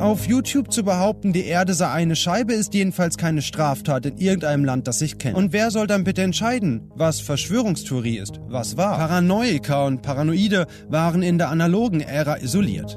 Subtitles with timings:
[0.00, 4.64] Auf YouTube zu behaupten, die Erde sei eine Scheibe, ist jedenfalls keine Straftat in irgendeinem
[4.64, 5.36] Land, das ich kenne.
[5.36, 8.96] Und wer soll dann bitte entscheiden, was Verschwörungstheorie ist, was war?
[8.96, 12.94] Paranoiker und Paranoide waren in der analogen Ära isoliert.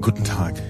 [0.00, 0.62] Guten Tag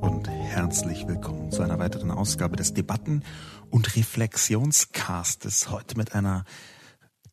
[0.00, 3.22] und herzlich willkommen zu einer weiteren Ausgabe des Debatten-
[3.70, 5.70] und Reflexionscastes.
[5.70, 6.46] Heute mit einer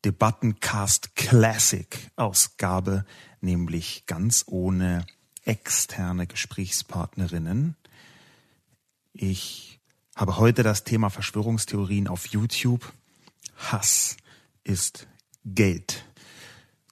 [0.04, 3.06] Debattencast Classic Ausgabe,
[3.40, 5.06] nämlich ganz ohne
[5.44, 7.76] externe Gesprächspartnerinnen.
[9.12, 9.80] Ich
[10.14, 12.92] habe heute das Thema Verschwörungstheorien auf YouTube.
[13.56, 14.16] Hass
[14.64, 15.06] ist
[15.44, 16.04] Geld.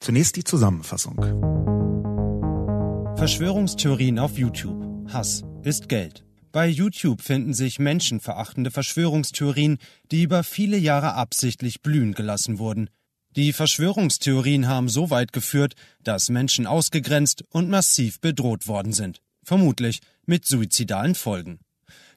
[0.01, 1.17] Zunächst die Zusammenfassung.
[3.17, 4.83] Verschwörungstheorien auf YouTube.
[5.13, 6.25] Hass ist Geld.
[6.53, 9.79] Bei YouTube finden sich menschenverachtende Verschwörungstheorien,
[10.11, 12.91] die über viele Jahre absichtlich blühen gelassen wurden.
[13.37, 19.21] Die Verschwörungstheorien haben so weit geführt, dass Menschen ausgegrenzt und massiv bedroht worden sind.
[19.45, 21.61] Vermutlich mit suizidalen Folgen.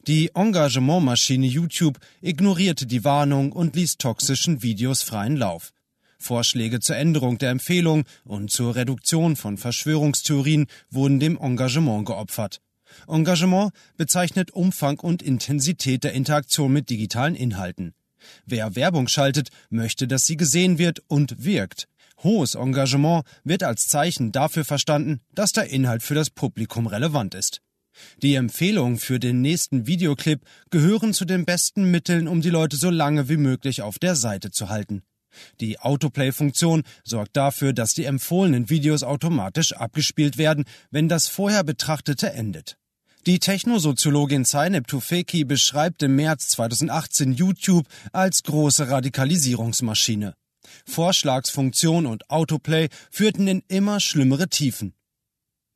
[0.08, 5.72] Die Engagementmaschine YouTube ignorierte die Warnung und ließ toxischen Videos freien Lauf.
[6.18, 12.60] Vorschläge zur Änderung der Empfehlung und zur Reduktion von Verschwörungstheorien wurden dem Engagement geopfert.
[13.08, 17.94] Engagement bezeichnet Umfang und Intensität der Interaktion mit digitalen Inhalten.
[18.46, 21.88] Wer Werbung schaltet, möchte, dass sie gesehen wird und wirkt.
[22.24, 27.62] Hohes Engagement wird als Zeichen dafür verstanden, dass der Inhalt für das Publikum relevant ist.
[28.22, 32.90] Die Empfehlungen für den nächsten Videoclip gehören zu den besten Mitteln, um die Leute so
[32.90, 35.04] lange wie möglich auf der Seite zu halten.
[35.60, 42.32] Die Autoplay-Funktion sorgt dafür, dass die empfohlenen Videos automatisch abgespielt werden, wenn das vorher betrachtete
[42.34, 42.78] endet.
[43.26, 50.34] Die Technosoziologin Zeynep Tufekci beschreibt im März 2018 YouTube als große Radikalisierungsmaschine.
[50.86, 54.94] Vorschlagsfunktion und Autoplay führten in immer schlimmere Tiefen.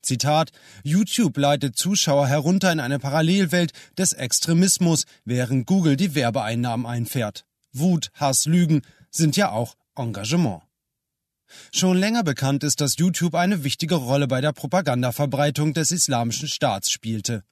[0.01, 0.51] Zitat
[0.83, 7.45] YouTube leitet Zuschauer herunter in eine Parallelwelt des Extremismus, während Google die Werbeeinnahmen einfährt.
[7.71, 10.66] Wut, Hass, Lügen sind ja auch Engagement.
[11.73, 16.91] Schon länger bekannt ist, dass YouTube eine wichtige Rolle bei der Propagandaverbreitung des islamischen Staats
[16.91, 17.43] spielte.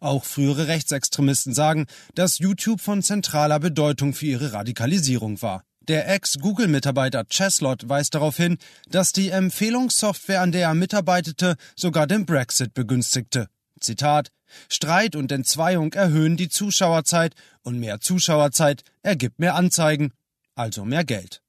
[0.00, 5.62] Auch frühere Rechtsextremisten sagen, dass YouTube von zentraler Bedeutung für ihre Radikalisierung war.
[5.82, 12.26] Der Ex-Google-Mitarbeiter Cheslot weist darauf hin, dass die Empfehlungssoftware, an der er mitarbeitete, sogar den
[12.26, 13.48] Brexit begünstigte.
[13.80, 14.30] Zitat
[14.68, 20.12] Streit und Entzweiung erhöhen die Zuschauerzeit und mehr Zuschauerzeit ergibt mehr Anzeigen,
[20.54, 21.40] also mehr Geld.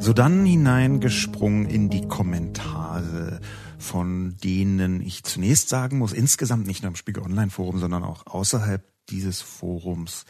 [0.00, 3.38] So dann hineingesprungen in die Kommentare,
[3.78, 8.24] von denen ich zunächst sagen muss, insgesamt nicht nur im Spiegel Online Forum, sondern auch
[8.26, 10.24] außerhalb dieses Forums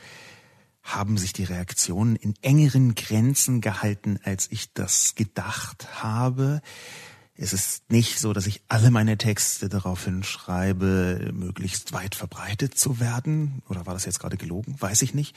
[0.83, 6.63] haben sich die Reaktionen in engeren Grenzen gehalten, als ich das gedacht habe.
[7.43, 13.01] Es ist nicht so, dass ich alle meine Texte daraufhin schreibe, möglichst weit verbreitet zu
[13.01, 13.63] werden.
[13.71, 14.77] Oder war das jetzt gerade gelogen?
[14.79, 15.35] Weiß ich nicht.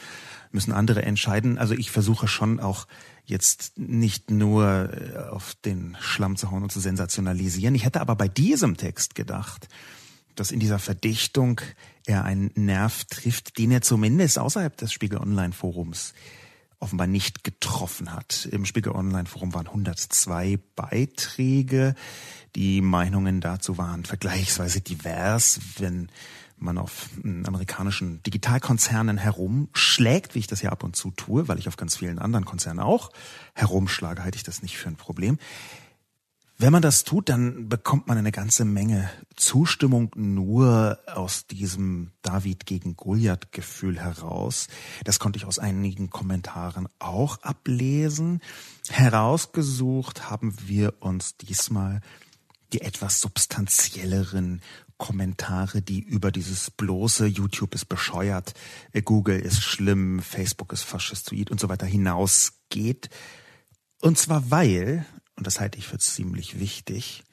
[0.51, 1.57] Müssen andere entscheiden.
[1.57, 2.87] Also ich versuche schon auch
[3.23, 7.73] jetzt nicht nur äh, auf den Schlamm zu hauen und zu sensationalisieren.
[7.73, 9.69] Ich hätte aber bei diesem Text gedacht,
[10.35, 11.61] dass in dieser Verdichtung
[12.05, 16.13] er einen Nerv trifft, den er zumindest außerhalb des Spiegel Online Forums
[16.83, 18.47] offenbar nicht getroffen hat.
[18.51, 21.95] Im Spiegel Online Forum waren 102 Beiträge.
[22.55, 25.59] Die Meinungen dazu waren vergleichsweise divers.
[25.79, 26.09] Wenn
[26.57, 31.67] man auf amerikanischen Digitalkonzernen herumschlägt, wie ich das ja ab und zu tue, weil ich
[31.67, 33.11] auf ganz vielen anderen Konzernen auch
[33.53, 35.39] herumschlage, halte ich das nicht für ein Problem.
[36.57, 42.65] Wenn man das tut, dann bekommt man eine ganze Menge Zustimmung nur aus diesem David
[42.65, 44.67] gegen Goliath Gefühl heraus.
[45.03, 48.39] Das konnte ich aus einigen Kommentaren auch ablesen.
[48.89, 52.01] Herausgesucht haben wir uns diesmal
[52.71, 54.61] die etwas substanzielleren
[54.97, 58.53] Kommentare, die über dieses bloße YouTube ist bescheuert,
[59.03, 63.09] Google ist schlimm, Facebook ist faschistoid und so weiter hinausgeht.
[64.01, 65.05] Und zwar weil
[65.35, 67.23] und das halte ich für ziemlich wichtig,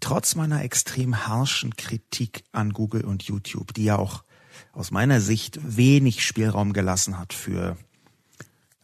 [0.00, 4.24] trotz meiner extrem harschen Kritik an Google und YouTube, die ja auch
[4.72, 7.76] aus meiner Sicht wenig Spielraum gelassen hat für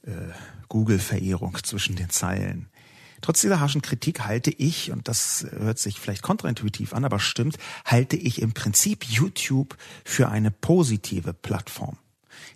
[0.03, 0.13] äh,
[0.69, 2.69] Google-Verehrung zwischen den Zeilen.
[3.21, 7.57] Trotz dieser harschen Kritik halte ich, und das hört sich vielleicht kontraintuitiv an, aber stimmt,
[7.85, 11.99] halte ich im Prinzip YouTube für eine positive Plattform.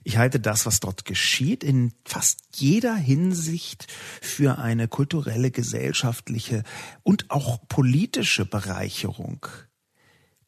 [0.02, 3.86] Ich halte das, was dort geschieht, in fast jeder Hinsicht
[4.20, 6.64] für eine kulturelle, gesellschaftliche
[7.02, 9.46] und auch politische Bereicherung.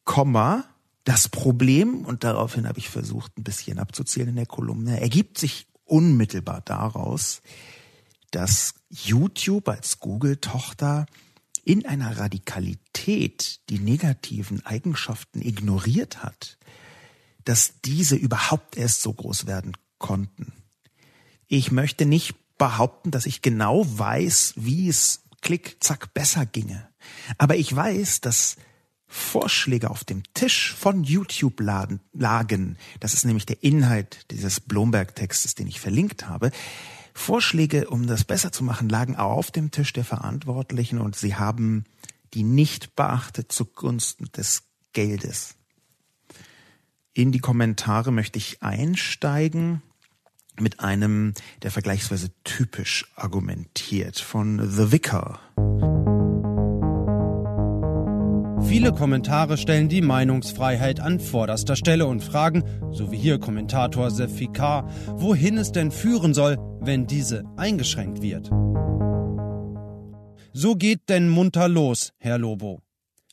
[0.03, 0.65] Komma,
[1.03, 5.67] das Problem, und daraufhin habe ich versucht, ein bisschen abzuzählen in der Kolumne, ergibt sich
[5.85, 7.41] unmittelbar daraus,
[8.31, 11.05] dass YouTube als Google-Tochter
[11.63, 16.57] in einer Radikalität die negativen Eigenschaften ignoriert hat,
[17.45, 20.53] dass diese überhaupt erst so groß werden konnten.
[21.47, 26.87] Ich möchte nicht behaupten, dass ich genau weiß, wie es klick, zack besser ginge.
[27.37, 28.55] Aber ich weiß, dass
[29.07, 32.77] Vorschläge auf dem Tisch von YouTube lagen.
[32.99, 36.51] Das ist nämlich der Inhalt dieses Blomberg-Textes, den ich verlinkt habe.
[37.13, 41.85] Vorschläge, um das besser zu machen, lagen auf dem Tisch der Verantwortlichen und sie haben
[42.33, 44.63] die nicht beachtet zugunsten des
[44.93, 45.55] Geldes.
[47.15, 49.83] In die Kommentare möchte ich einsteigen
[50.59, 55.39] mit einem, der vergleichsweise typisch argumentiert, von The Vicar.
[58.67, 64.89] Viele Kommentare stellen die Meinungsfreiheit an vorderster Stelle und fragen, so wie hier Kommentator Sefikar,
[65.09, 68.49] wohin es denn führen soll, wenn diese eingeschränkt wird.
[70.51, 72.79] So geht denn munter los, Herr Lobo.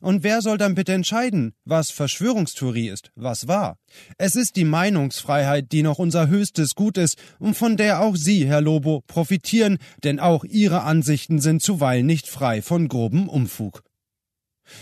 [0.01, 3.77] Und wer soll dann bitte entscheiden, was Verschwörungstheorie ist, was wahr?
[4.17, 8.47] Es ist die Meinungsfreiheit, die noch unser höchstes Gut ist und von der auch Sie,
[8.47, 13.83] Herr Lobo, profitieren, denn auch Ihre Ansichten sind zuweilen nicht frei von grobem Umfug.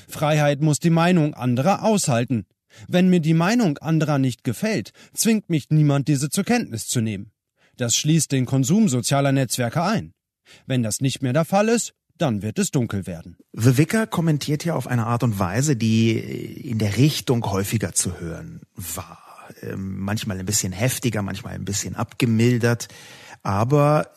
[0.08, 2.46] Freiheit muss die Meinung anderer aushalten.
[2.86, 7.32] Wenn mir die Meinung anderer nicht gefällt, zwingt mich niemand, diese zur Kenntnis zu nehmen.
[7.76, 10.12] Das schließt den Konsum sozialer Netzwerke ein.
[10.66, 13.36] Wenn das nicht mehr der Fall ist, dann wird es dunkel werden.
[13.52, 18.20] The Vicar kommentiert hier auf eine Art und Weise, die in der Richtung häufiger zu
[18.20, 19.18] hören war.
[19.62, 22.88] Ähm, manchmal ein bisschen heftiger, manchmal ein bisschen abgemildert.
[23.42, 24.10] Aber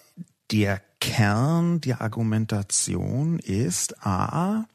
[0.51, 4.65] der Kern der Argumentation ist A,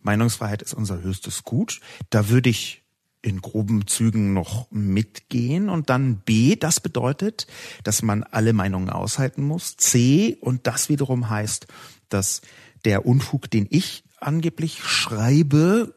[0.00, 1.80] Meinungsfreiheit ist unser höchstes Gut.
[2.10, 2.82] Da würde ich
[3.26, 5.68] in groben Zügen noch mitgehen.
[5.68, 7.48] Und dann B, das bedeutet,
[7.82, 9.76] dass man alle Meinungen aushalten muss.
[9.76, 11.66] C, und das wiederum heißt,
[12.08, 12.42] dass
[12.84, 15.94] der Unfug, den ich angeblich schreibe,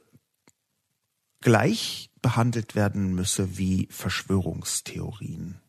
[1.41, 5.59] gleich behandelt werden müsse wie Verschwörungstheorien.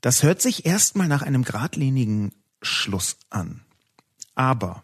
[0.00, 2.32] Das hört sich erstmal nach einem geradlinigen
[2.62, 3.64] Schluss an.
[4.34, 4.82] Aber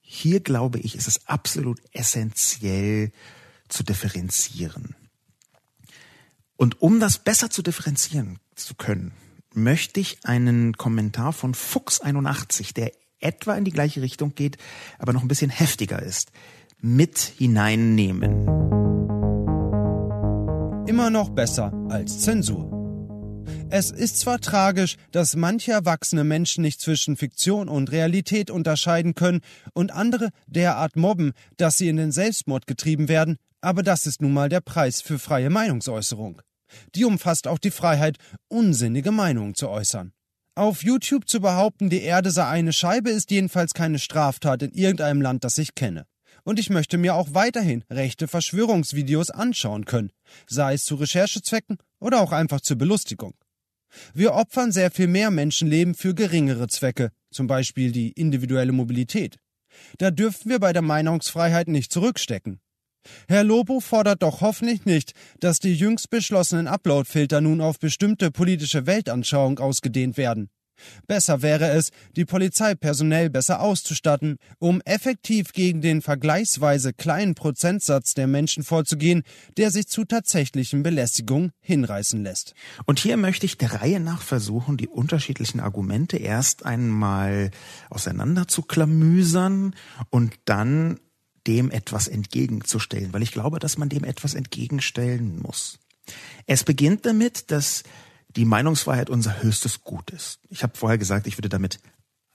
[0.00, 3.12] hier glaube ich, ist es absolut essentiell
[3.68, 4.94] zu differenzieren.
[6.56, 9.12] Und um das besser zu differenzieren zu können,
[9.52, 14.56] möchte ich einen Kommentar von Fuchs81, der etwa in die gleiche Richtung geht,
[14.98, 16.32] aber noch ein bisschen heftiger ist,
[16.80, 18.46] mit hineinnehmen.
[20.86, 22.76] Immer noch besser als Zensur.
[23.68, 29.40] Es ist zwar tragisch, dass manche erwachsene Menschen nicht zwischen Fiktion und Realität unterscheiden können
[29.72, 34.32] und andere derart mobben, dass sie in den Selbstmord getrieben werden, aber das ist nun
[34.32, 36.42] mal der Preis für freie Meinungsäußerung.
[36.94, 38.18] Die umfasst auch die Freiheit,
[38.48, 40.12] unsinnige Meinungen zu äußern.
[40.58, 45.20] Auf YouTube zu behaupten, die Erde sei eine Scheibe, ist jedenfalls keine Straftat in irgendeinem
[45.20, 46.06] Land, das ich kenne.
[46.44, 50.12] Und ich möchte mir auch weiterhin rechte Verschwörungsvideos anschauen können,
[50.46, 53.34] sei es zu Recherchezwecken oder auch einfach zur Belustigung.
[54.14, 59.36] Wir opfern sehr viel mehr Menschenleben für geringere Zwecke, zum Beispiel die individuelle Mobilität.
[59.98, 62.60] Da dürfen wir bei der Meinungsfreiheit nicht zurückstecken.
[63.28, 68.86] Herr Lobo fordert doch hoffentlich nicht, dass die jüngst beschlossenen Uploadfilter nun auf bestimmte politische
[68.86, 70.50] Weltanschauung ausgedehnt werden.
[71.06, 78.14] Besser wäre es, die Polizei personell besser auszustatten, um effektiv gegen den vergleichsweise kleinen Prozentsatz
[78.14, 79.22] der Menschen vorzugehen,
[79.56, 82.54] der sich zu tatsächlichen Belästigungen hinreißen lässt.
[82.84, 87.50] Und hier möchte ich der Reihe nach versuchen, die unterschiedlichen Argumente erst einmal
[87.90, 89.74] auseinander zu klamüsern
[90.10, 91.00] und dann
[91.46, 95.78] dem etwas entgegenzustellen, weil ich glaube, dass man dem etwas entgegenstellen muss.
[96.46, 97.82] Es beginnt damit, dass
[98.36, 100.40] die Meinungsfreiheit unser höchstes Gut ist.
[100.50, 101.80] Ich habe vorher gesagt, ich würde damit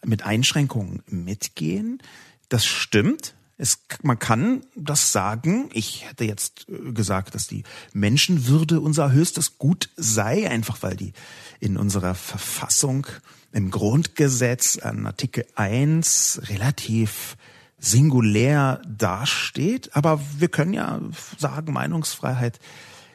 [0.03, 2.01] mit Einschränkungen mitgehen.
[2.49, 3.35] Das stimmt.
[3.57, 5.69] Es, man kann das sagen.
[5.73, 11.13] Ich hätte jetzt äh, gesagt, dass die Menschenwürde unser höchstes Gut sei, einfach weil die
[11.59, 13.05] in unserer Verfassung
[13.51, 17.37] im Grundgesetz an Artikel 1 relativ
[17.77, 19.95] singulär dasteht.
[19.95, 20.99] Aber wir können ja
[21.37, 22.59] sagen, Meinungsfreiheit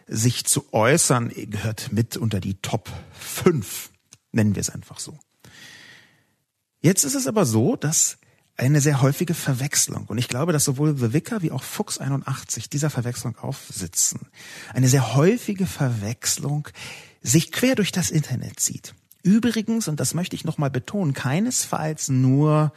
[0.07, 3.91] sich zu äußern, gehört mit unter die Top 5,
[4.33, 5.19] nennen wir es einfach so.
[6.81, 8.19] Jetzt ist es aber so, dass
[8.57, 12.71] eine sehr häufige Verwechslung, und ich glaube, dass sowohl The Vicar wie auch Fuchs 81
[12.71, 14.21] dieser Verwechslung aufsitzen,
[14.73, 16.69] eine sehr häufige Verwechslung
[17.21, 18.95] sich quer durch das Internet zieht.
[19.23, 22.73] Übrigens, und das möchte ich nochmal betonen, keinesfalls nur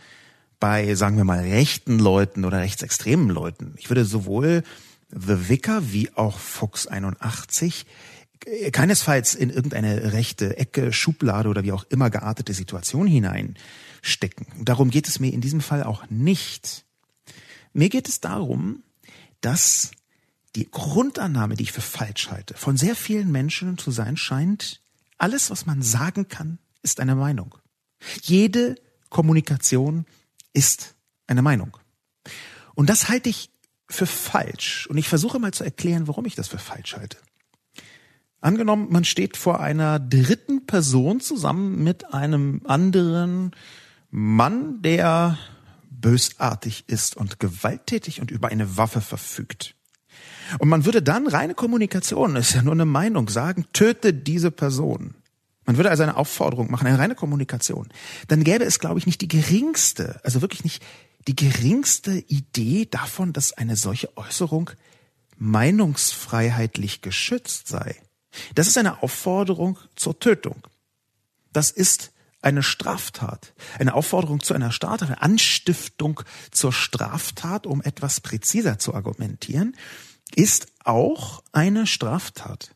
[0.60, 3.76] bei, sagen wir mal, rechten Leuten oder rechtsextremen Leuten.
[3.78, 4.64] Ich würde sowohl
[5.10, 7.86] The Vicar wie auch Fox 81
[8.72, 14.48] keinesfalls in irgendeine rechte Ecke, Schublade oder wie auch immer geartete Situation hineinstecken.
[14.64, 16.86] Darum geht es mir in diesem Fall auch nicht.
[17.74, 18.84] Mir geht es darum,
[19.42, 19.92] dass
[20.56, 24.82] die Grundannahme, die ich für falsch halte, von sehr vielen Menschen zu sein scheint,
[25.18, 27.56] alles, was man sagen kann, ist eine Meinung.
[28.22, 28.76] Jede
[29.10, 30.06] Kommunikation
[30.54, 30.96] ist
[31.28, 31.78] eine Meinung.
[32.74, 33.52] Und das halte ich
[33.90, 34.88] für falsch.
[34.88, 37.18] Und ich versuche mal zu erklären, warum ich das für falsch halte.
[38.42, 43.52] Angenommen, man steht vor einer dritten Person zusammen mit einem anderen
[44.12, 45.38] Mann, der
[45.90, 49.76] bösartig ist und gewalttätig und über eine Waffe verfügt.
[50.58, 55.16] Und man würde dann reine Kommunikation, ist ja nur eine Meinung, sagen, töte diese Person.
[55.70, 57.90] Man würde also eine Aufforderung machen, eine reine Kommunikation.
[58.28, 60.82] Dann gäbe es, glaube ich, nicht die geringste, also wirklich nicht
[61.28, 64.72] die geringste Idee davon, dass eine solche Äußerung
[65.38, 67.96] meinungsfreiheitlich geschützt sei.
[68.56, 70.56] Das ist eine Aufforderung zur Tötung.
[71.54, 78.22] Das ist eine Straftat, eine Aufforderung zu einer Straftat, eine Anstiftung zur Straftat, um etwas
[78.22, 79.78] präziser zu argumentieren,
[80.34, 82.74] ist auch eine Straftat.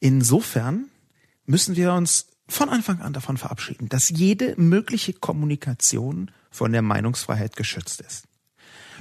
[0.00, 0.90] Insofern
[1.46, 7.56] müssen wir uns von Anfang an davon verabschieden, dass jede mögliche Kommunikation von der Meinungsfreiheit
[7.56, 8.24] geschützt ist.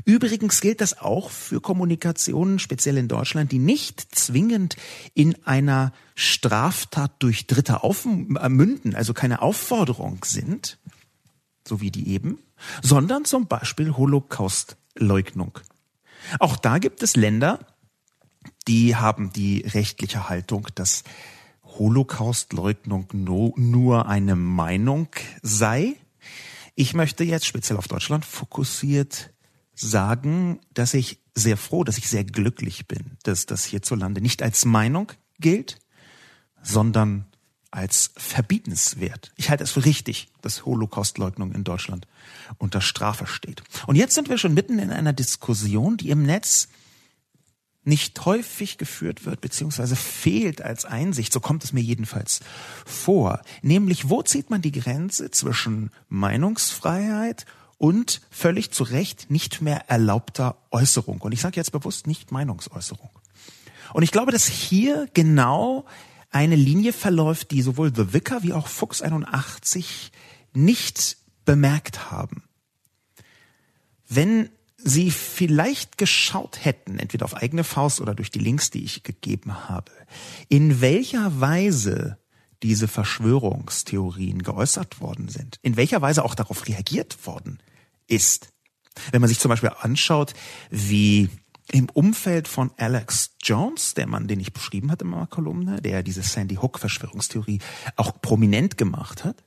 [0.06, 4.76] Übrigens gilt das auch für Kommunikationen, speziell in Deutschland, die nicht zwingend
[5.14, 10.80] in einer Straftat durch Dritte aufmünden, also keine Aufforderung sind,
[11.68, 12.40] so wie die eben,
[12.82, 15.60] sondern zum Beispiel Holocaustleugnung.
[16.40, 17.60] Auch da gibt es Länder,
[18.68, 21.04] die haben die rechtliche Haltung, dass
[21.78, 25.08] Holocaustleugnung nur eine Meinung
[25.42, 25.96] sei.
[26.76, 29.32] Ich möchte jetzt speziell auf Deutschland fokussiert
[29.76, 34.66] sagen, dass ich sehr froh, dass ich sehr glücklich bin, dass das hierzulande nicht als
[34.66, 35.80] Meinung gilt,
[36.62, 37.26] sondern
[37.72, 39.32] als verbietenswert.
[39.36, 42.08] Ich halte es für richtig, dass Holocaustleugnung in Deutschland
[42.60, 43.64] unter Strafe steht.
[43.88, 46.68] Und jetzt sind wir schon mitten in einer Diskussion, die im Netz
[47.86, 52.40] nicht häufig geführt wird, beziehungsweise fehlt als Einsicht, so kommt es mir jedenfalls
[52.86, 53.42] vor.
[53.62, 57.46] Nämlich, wo zieht man die Grenze zwischen Meinungsfreiheit
[57.78, 61.20] und völlig zu Recht nicht mehr erlaubter Äußerung.
[61.22, 63.10] Und ich sage jetzt bewusst nicht Meinungsäußerung.
[63.94, 65.86] Und ich glaube, dass hier genau
[66.32, 70.12] eine Linie verläuft, die sowohl The Vicar wie auch Fuchs 81
[70.54, 72.44] nicht bemerkt haben.
[74.08, 74.50] Wenn
[74.86, 79.70] Sie vielleicht geschaut hätten, entweder auf eigene Faust oder durch die Links, die ich gegeben
[79.70, 79.92] habe,
[80.50, 82.18] in welcher Weise
[82.64, 87.60] diese Verschwörungstheorien geäußert worden sind, in welcher Weise auch darauf reagiert worden
[88.08, 88.50] ist.
[89.12, 90.34] Wenn man sich zum Beispiel anschaut,
[90.70, 91.30] wie
[91.72, 96.04] im Umfeld von Alex Jones, der Mann, den ich beschrieben hatte in meiner Kolumne, der
[96.04, 97.60] diese Sandy Hook Verschwörungstheorie
[97.96, 99.44] auch prominent gemacht hat,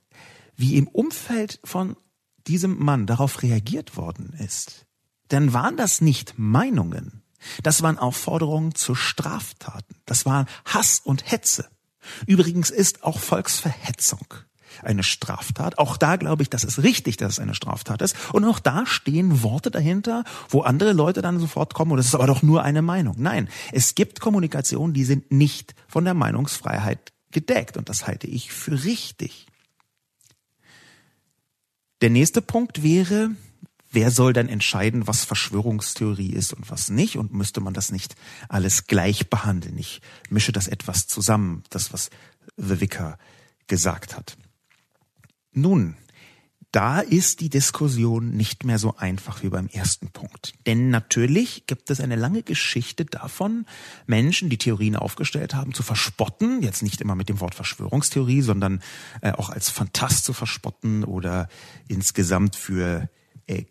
[0.57, 1.97] wie im Umfeld von
[2.47, 4.86] diesem Mann darauf reagiert worden ist,
[5.28, 7.23] dann waren das nicht Meinungen.
[7.62, 9.97] Das waren Aufforderungen zu Straftaten.
[10.04, 11.68] Das war Hass und Hetze.
[12.26, 14.26] Übrigens ist auch Volksverhetzung
[14.83, 15.78] eine Straftat.
[15.78, 18.16] Auch da glaube ich, das ist richtig, dass es eine Straftat ist.
[18.33, 22.14] Und auch da stehen Worte dahinter, wo andere Leute dann sofort kommen, und das ist
[22.14, 23.16] aber doch nur eine Meinung.
[23.18, 27.76] Nein, es gibt Kommunikationen, die sind nicht von der Meinungsfreiheit gedeckt.
[27.76, 29.47] Und das halte ich für richtig.
[32.02, 33.30] Der nächste Punkt wäre,
[33.97, 37.17] wer soll dann entscheiden, was Verschwörungstheorie ist und was nicht?
[37.17, 38.15] Und müsste man das nicht
[38.49, 39.79] alles gleich behandeln?
[39.79, 42.11] Ich mische das etwas zusammen, das, was
[42.59, 43.19] The Vicar
[43.67, 44.37] gesagt hat.
[45.53, 45.97] Nun,
[46.73, 50.53] da ist die Diskussion nicht mehr so einfach wie beim ersten Punkt.
[50.67, 53.65] Denn natürlich gibt es eine lange Geschichte davon,
[54.07, 56.61] Menschen, die Theorien aufgestellt haben, zu verspotten.
[56.61, 58.83] Jetzt nicht immer mit dem Wort Verschwörungstheorie, sondern
[59.23, 61.49] äh, auch als Fantast zu verspotten oder
[61.88, 63.09] insgesamt für,
[63.47, 63.65] äh,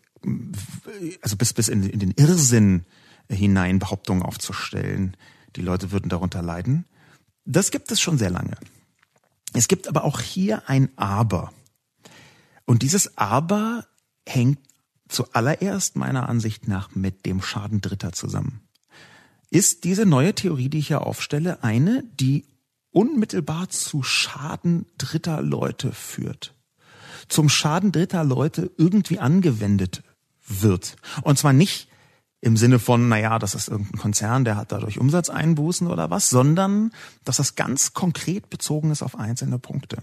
[1.21, 2.85] also bis, bis in, in den Irrsinn
[3.29, 5.17] hinein Behauptungen aufzustellen.
[5.55, 6.85] Die Leute würden darunter leiden.
[7.45, 8.57] Das gibt es schon sehr lange.
[9.53, 11.53] Es gibt aber auch hier ein Aber.
[12.65, 13.85] Und dieses Aber
[14.27, 14.59] hängt
[15.07, 18.61] zuallererst meiner Ansicht nach mit dem Schaden Dritter zusammen.
[19.49, 22.45] Ist diese neue Theorie, die ich hier aufstelle, eine, die
[22.91, 26.55] unmittelbar zu Schaden dritter Leute führt?
[27.29, 30.03] Zum Schaden dritter Leute irgendwie angewendet
[30.47, 30.95] wird.
[31.21, 31.89] Und zwar nicht
[32.41, 36.91] im Sinne von, naja, das ist irgendein Konzern, der hat dadurch Umsatzeinbußen oder was, sondern
[37.23, 39.97] dass das ganz konkret bezogen ist auf einzelne Punkte.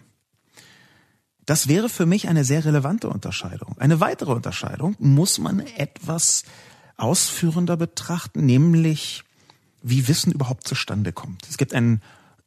[1.47, 3.77] Das wäre für mich eine sehr relevante Unterscheidung.
[3.79, 6.45] Eine weitere Unterscheidung muss man etwas
[6.97, 9.25] ausführender betrachten, nämlich
[9.83, 11.49] wie Wissen überhaupt zustande kommt.
[11.49, 12.01] Es gibt einen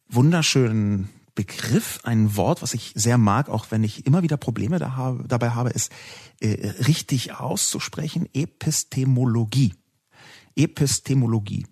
[0.08, 4.96] wunderschönen Begriff, ein Wort, was ich sehr mag, auch wenn ich immer wieder Probleme da
[4.96, 5.92] habe, dabei habe, ist
[6.40, 9.74] äh, richtig auszusprechen, Epistemologie.
[10.56, 11.68] Epistemologie.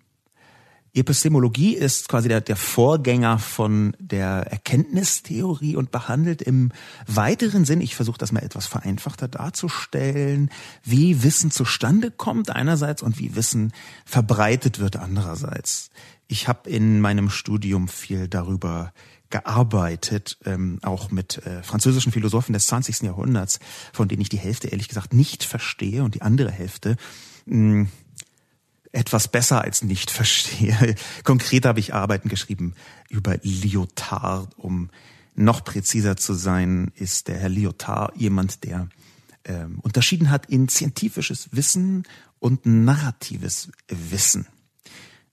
[0.96, 6.70] Epistemologie ist quasi der, der Vorgänger von der Erkenntnistheorie und behandelt im
[7.08, 10.50] weiteren Sinn, ich versuche das mal etwas vereinfachter darzustellen,
[10.84, 13.72] wie Wissen zustande kommt einerseits und wie Wissen
[14.04, 15.90] verbreitet wird andererseits.
[16.28, 18.92] Ich habe in meinem Studium viel darüber
[19.34, 23.02] gearbeitet, ähm, auch mit äh, französischen Philosophen des 20.
[23.02, 23.58] Jahrhunderts,
[23.92, 26.96] von denen ich die Hälfte ehrlich gesagt nicht verstehe und die andere Hälfte
[27.46, 27.88] mh, hm,
[28.92, 30.94] etwas besser als nicht verstehe.
[31.24, 32.74] Konkret habe ich Arbeiten geschrieben
[33.10, 34.56] über Lyotard.
[34.56, 34.90] Um
[35.34, 38.88] noch präziser zu sein, ist der Herr Lyotard jemand, der
[39.46, 42.04] ähm, unterschieden hat in scientifisches Wissen
[42.38, 44.46] und narratives Wissen.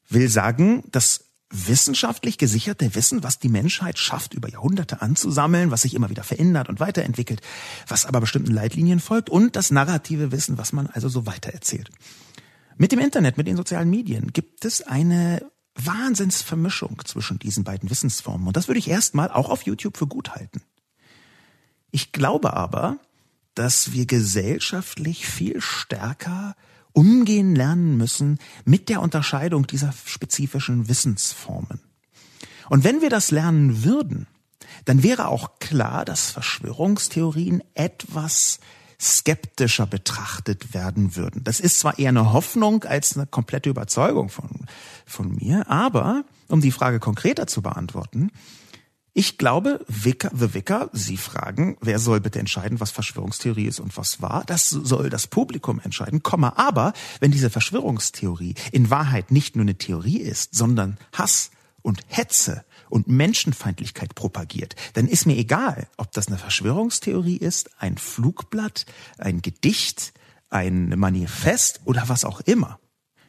[0.09, 5.93] Will sagen, dass wissenschaftlich gesicherte Wissen, was die Menschheit schafft, über Jahrhunderte anzusammeln, was sich
[5.93, 7.41] immer wieder verändert und weiterentwickelt,
[7.87, 11.89] was aber bestimmten Leitlinien folgt und das narrative Wissen, was man also so weitererzählt.
[12.77, 18.47] Mit dem Internet, mit den sozialen Medien gibt es eine Wahnsinnsvermischung zwischen diesen beiden Wissensformen.
[18.47, 20.61] Und das würde ich erstmal auch auf YouTube für gut halten.
[21.91, 22.97] Ich glaube aber,
[23.53, 26.55] dass wir gesellschaftlich viel stärker
[26.93, 31.81] umgehen lernen müssen mit der Unterscheidung dieser spezifischen Wissensformen.
[32.69, 34.27] Und wenn wir das lernen würden,
[34.85, 38.59] dann wäre auch klar, dass Verschwörungstheorien etwas
[38.99, 41.43] skeptischer betrachtet werden würden.
[41.43, 44.67] Das ist zwar eher eine Hoffnung als eine komplette Überzeugung von,
[45.05, 48.31] von mir, aber um die Frage konkreter zu beantworten,
[49.13, 53.97] ich glaube, Vicar, The Vicar, Sie fragen, wer soll bitte entscheiden, was Verschwörungstheorie ist und
[53.97, 54.45] was war?
[54.45, 56.53] Das soll das Publikum entscheiden, Komma.
[56.55, 62.63] Aber wenn diese Verschwörungstheorie in Wahrheit nicht nur eine Theorie ist, sondern Hass und Hetze
[62.89, 68.85] und Menschenfeindlichkeit propagiert, dann ist mir egal, ob das eine Verschwörungstheorie ist, ein Flugblatt,
[69.17, 70.13] ein Gedicht,
[70.49, 72.79] ein Manifest oder was auch immer.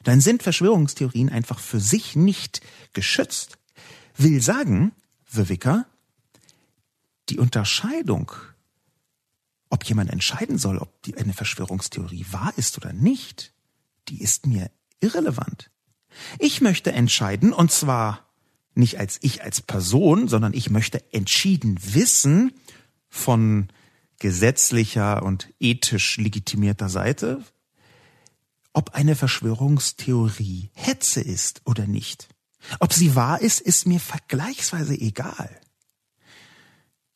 [0.05, 2.61] Dann sind Verschwörungstheorien einfach für sich nicht
[2.93, 3.59] geschützt.
[4.17, 4.93] Will sagen,
[5.35, 5.87] The Vicar,
[7.29, 8.33] die Unterscheidung,
[9.71, 13.55] ob jemand entscheiden soll, ob die eine Verschwörungstheorie wahr ist oder nicht,
[14.09, 15.71] die ist mir irrelevant.
[16.39, 18.29] Ich möchte entscheiden, und zwar
[18.75, 22.53] nicht als ich als Person, sondern ich möchte entschieden wissen
[23.09, 23.69] von
[24.19, 27.43] gesetzlicher und ethisch legitimierter Seite,
[28.73, 32.29] ob eine Verschwörungstheorie Hetze ist oder nicht.
[32.81, 35.51] Ob sie wahr ist, ist mir vergleichsweise egal.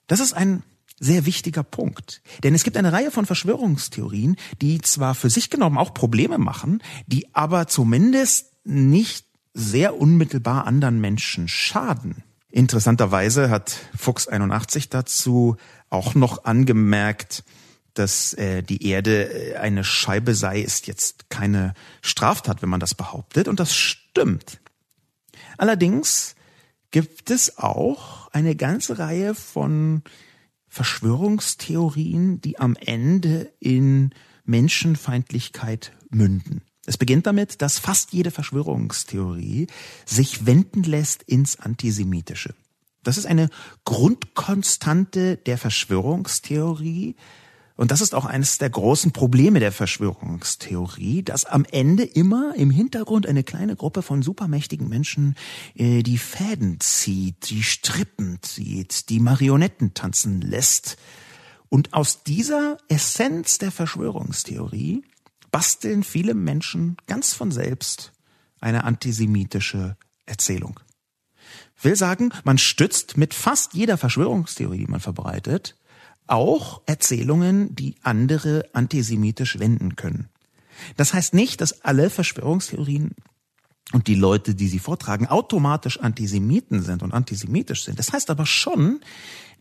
[0.07, 0.63] Das ist ein
[0.99, 2.23] sehr wichtiger Punkt.
[2.43, 6.83] Denn es gibt eine Reihe von Verschwörungstheorien, die zwar für sich genommen auch Probleme machen,
[7.07, 12.23] die aber zumindest nicht sehr unmittelbar anderen Menschen schaden.
[12.51, 15.57] Interessanterweise hat Fuchs 81 dazu
[15.91, 17.45] auch noch angemerkt,
[17.95, 22.95] dass äh, die Erde äh, eine Scheibe sei, ist jetzt keine Straftat, wenn man das
[22.95, 23.49] behauptet.
[23.49, 24.61] Und das stimmt.
[25.59, 26.35] Allerdings
[26.91, 30.03] gibt es auch eine ganze Reihe von
[30.69, 34.11] Verschwörungstheorien, die am Ende in
[34.45, 36.63] Menschenfeindlichkeit münden.
[36.87, 39.67] Es beginnt damit, dass fast jede Verschwörungstheorie
[40.05, 42.55] sich wenden lässt ins Antisemitische.
[43.03, 43.51] Das ist eine
[43.85, 47.17] Grundkonstante der Verschwörungstheorie,
[47.77, 52.71] und das ist auch eines der großen Probleme der Verschwörungstheorie, dass am Ende immer im
[52.71, 55.37] Hintergrund eine kleine Gruppe von supermächtigen Menschen
[55.75, 60.97] äh, die Fäden zieht, die Strippen zieht, die Marionetten tanzen lässt.
[61.69, 65.03] Und aus dieser Essenz der Verschwörungstheorie
[65.51, 68.13] basteln viele Menschen ganz von selbst
[68.59, 70.81] eine antisemitische Erzählung.
[71.83, 75.77] Will sagen, man stützt mit fast jeder Verschwörungstheorie, die man verbreitet,
[76.27, 80.29] auch Erzählungen, die andere antisemitisch wenden können.
[80.97, 83.13] Das heißt nicht, dass alle Verschwörungstheorien
[83.93, 87.99] und die Leute, die sie vortragen, automatisch Antisemiten sind und antisemitisch sind.
[87.99, 89.01] Das heißt aber schon,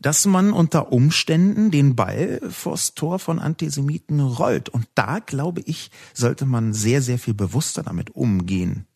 [0.01, 4.69] dass man unter Umständen den Ball vors Tor von Antisemiten rollt.
[4.69, 8.87] Und da, glaube ich, sollte man sehr, sehr viel bewusster damit umgehen,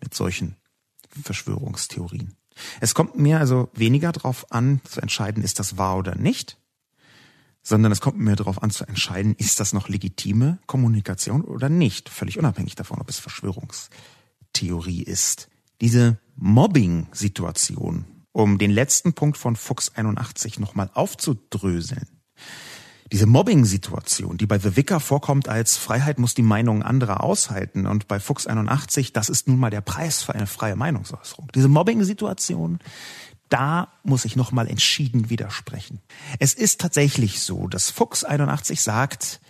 [0.00, 0.56] mit solchen
[1.22, 2.34] Verschwörungstheorien.
[2.80, 6.58] Es kommt mir also weniger darauf an, zu entscheiden, ist das wahr oder nicht,
[7.62, 12.08] sondern es kommt mir darauf an zu entscheiden, ist das noch legitime Kommunikation oder nicht,
[12.08, 15.48] völlig unabhängig davon, ob es Verschwörungstheorie ist.
[15.80, 22.08] Diese Mobbing-Situation, um den letzten Punkt von Fuchs 81 nochmal aufzudröseln,
[23.12, 28.08] diese Mobbing-Situation, die bei The Vicar vorkommt als Freiheit muss die Meinung anderer aushalten und
[28.08, 31.50] bei Fuchs 81, das ist nun mal der Preis für eine freie Meinungsäußerung.
[31.54, 32.78] Diese Mobbing-Situation,
[33.52, 36.00] da muss ich nochmal entschieden widersprechen.
[36.38, 39.40] Es ist tatsächlich so, dass Fuchs 81 sagt,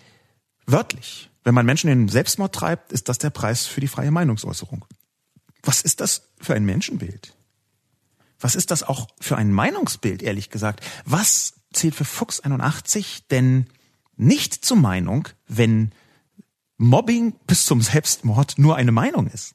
[0.67, 4.85] wörtlich, wenn man Menschen in Selbstmord treibt, ist das der Preis für die freie Meinungsäußerung.
[5.63, 7.37] Was ist das für ein Menschenbild?
[8.41, 10.85] Was ist das auch für ein Meinungsbild, ehrlich gesagt?
[11.05, 13.67] Was zählt für Fuchs 81 denn
[14.17, 15.93] nicht zur Meinung, wenn
[16.77, 19.55] Mobbing bis zum Selbstmord nur eine Meinung ist?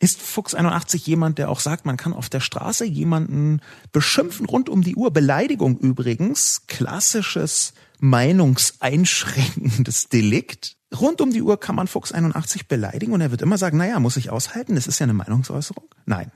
[0.00, 4.68] Ist Fuchs 81 jemand, der auch sagt, man kann auf der Straße jemanden beschimpfen rund
[4.68, 5.12] um die Uhr?
[5.12, 10.76] Beleidigung übrigens, klassisches meinungseinschränkendes Delikt.
[10.96, 13.98] Rund um die Uhr kann man Fuchs 81 beleidigen und er wird immer sagen, naja,
[13.98, 15.84] muss ich aushalten, das ist ja eine Meinungsäußerung.
[16.06, 16.30] Nein.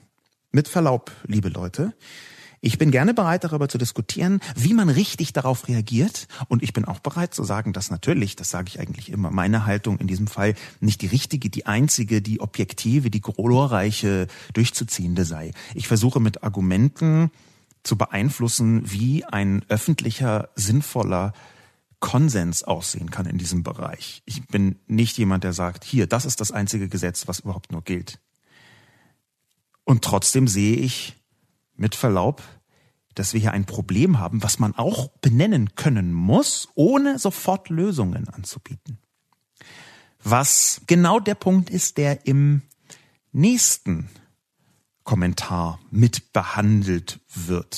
[0.51, 1.95] Mit Verlaub, liebe Leute,
[2.65, 6.29] ich bin gerne bereit, darüber zu diskutieren, wie man richtig darauf reagiert.
[6.47, 9.67] Und ich bin auch bereit zu sagen, dass natürlich, das sage ich eigentlich immer, meine
[9.67, 15.51] Haltung in diesem Fall nicht die richtige, die einzige, die objektive, die glorreiche, durchzuziehende sei.
[15.75, 17.33] Ich versuche mit Argumenten
[17.83, 21.33] zu beeinflussen, wie ein öffentlicher, sinnvoller
[21.99, 24.23] Konsens aussehen kann in diesem Bereich.
[24.25, 27.83] Ich bin nicht jemand, der sagt, hier, das ist das einzige Gesetz, was überhaupt nur
[27.83, 28.21] gilt.
[29.83, 31.17] Und trotzdem sehe ich
[31.83, 32.43] mit Verlaub,
[33.15, 38.29] dass wir hier ein Problem haben, was man auch benennen können muss, ohne sofort Lösungen
[38.29, 38.99] anzubieten.
[40.23, 42.63] Was genau der Punkt ist, der im
[43.33, 44.09] nächsten
[45.03, 47.77] Kommentar mit behandelt wird.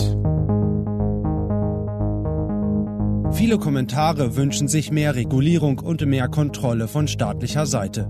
[3.33, 8.09] Viele Kommentare wünschen sich mehr Regulierung und mehr Kontrolle von staatlicher Seite.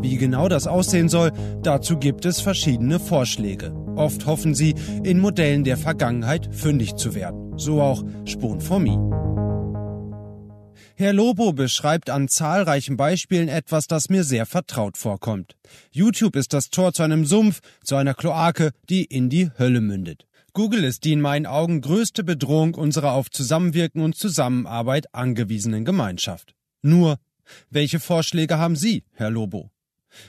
[0.00, 3.81] Wie genau das aussehen soll, dazu gibt es verschiedene Vorschläge.
[3.96, 7.58] Oft hoffen sie, in Modellen der Vergangenheit fündig zu werden.
[7.58, 8.98] So auch Spon for Me.
[10.94, 15.56] Herr Lobo beschreibt an zahlreichen Beispielen etwas, das mir sehr vertraut vorkommt.
[15.90, 20.26] YouTube ist das Tor zu einem Sumpf, zu einer Kloake, die in die Hölle mündet.
[20.52, 26.54] Google ist die in meinen Augen größte Bedrohung unserer auf Zusammenwirken und Zusammenarbeit angewiesenen Gemeinschaft.
[26.82, 27.16] Nur,
[27.70, 29.70] welche Vorschläge haben Sie, Herr Lobo?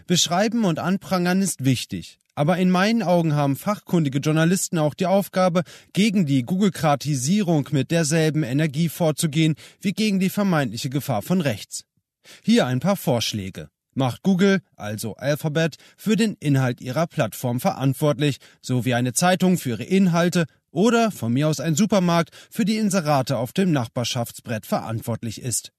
[0.07, 5.63] Beschreiben und anprangern ist wichtig, aber in meinen Augen haben fachkundige Journalisten auch die Aufgabe,
[5.93, 11.85] gegen die Google-Kratisierung mit derselben Energie vorzugehen wie gegen die vermeintliche Gefahr von rechts.
[12.43, 13.69] Hier ein paar Vorschläge.
[13.95, 19.69] Macht Google, also Alphabet, für den Inhalt ihrer Plattform verantwortlich, so wie eine Zeitung für
[19.69, 25.41] ihre Inhalte oder von mir aus ein Supermarkt für die Inserate auf dem Nachbarschaftsbrett verantwortlich
[25.41, 25.71] ist.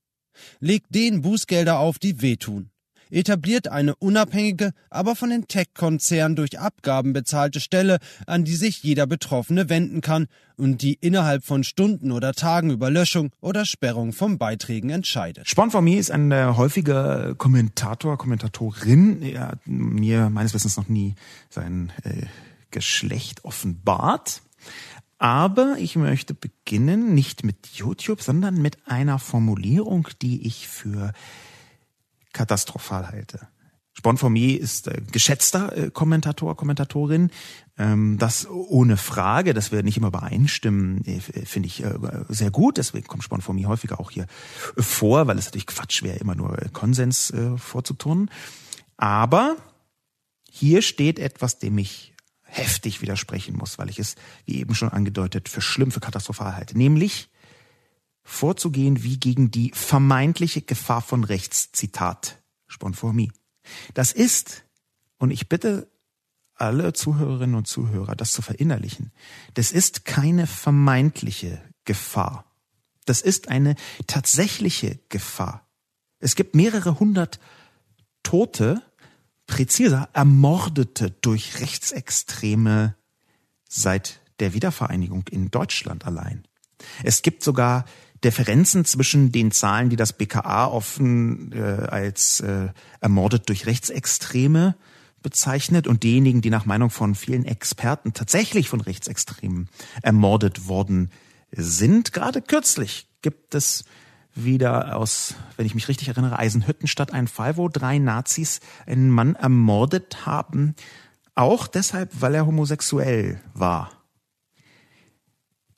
[0.60, 2.70] Legt den Bußgelder auf, die wehtun
[3.10, 9.06] etabliert eine unabhängige, aber von den Tech-Konzernen durch Abgaben bezahlte Stelle, an die sich jeder
[9.06, 14.38] Betroffene wenden kann und die innerhalb von Stunden oder Tagen über Löschung oder Sperrung von
[14.38, 15.48] Beiträgen entscheidet.
[15.48, 19.22] Spon for Me ist ein äh, häufiger Kommentator, Kommentatorin.
[19.22, 21.14] Er hat mir meines Wissens noch nie
[21.50, 22.26] sein äh,
[22.70, 24.42] Geschlecht offenbart.
[25.18, 31.12] Aber ich möchte beginnen nicht mit YouTube, sondern mit einer Formulierung, die ich für
[32.34, 33.48] katastrophal halte.
[33.96, 37.30] Spon for Me ist äh, geschätzter äh, Kommentator, Kommentatorin.
[37.78, 41.94] Ähm, das ohne Frage, dass wir nicht immer übereinstimmen, äh, finde ich äh,
[42.28, 42.76] sehr gut.
[42.76, 44.26] Deswegen kommt Spon for Me häufiger auch hier
[44.76, 48.30] äh, vor, weil es natürlich Quatsch wäre, immer nur äh, Konsens äh, vorzuturnen.
[48.96, 49.56] Aber
[50.50, 55.48] hier steht etwas, dem ich heftig widersprechen muss, weil ich es, wie eben schon angedeutet,
[55.48, 56.76] für schlimm, für katastrophal halte.
[56.76, 57.28] Nämlich
[58.24, 61.70] vorzugehen wie gegen die vermeintliche Gefahr von rechts.
[61.72, 63.30] Zitat Sponformie.
[63.92, 64.64] Das ist,
[65.18, 65.90] und ich bitte
[66.56, 69.12] alle Zuhörerinnen und Zuhörer, das zu verinnerlichen,
[69.54, 72.44] das ist keine vermeintliche Gefahr.
[73.04, 73.74] Das ist eine
[74.06, 75.68] tatsächliche Gefahr.
[76.18, 77.38] Es gibt mehrere hundert
[78.22, 78.82] Tote,
[79.46, 82.96] präziser Ermordete durch Rechtsextreme
[83.68, 86.46] seit der Wiedervereinigung in Deutschland allein.
[87.02, 87.84] Es gibt sogar
[88.24, 92.68] Differenzen zwischen den Zahlen, die das BKA offen äh, als äh,
[93.00, 94.74] ermordet durch Rechtsextreme
[95.22, 99.68] bezeichnet und diejenigen, die nach Meinung von vielen Experten tatsächlich von Rechtsextremen
[100.02, 101.10] ermordet worden
[101.52, 102.12] sind.
[102.12, 103.84] Gerade kürzlich gibt es
[104.34, 109.34] wieder aus, wenn ich mich richtig erinnere, Eisenhüttenstadt einen Fall, wo drei Nazis einen Mann
[109.34, 110.74] ermordet haben,
[111.34, 113.90] auch deshalb, weil er homosexuell war.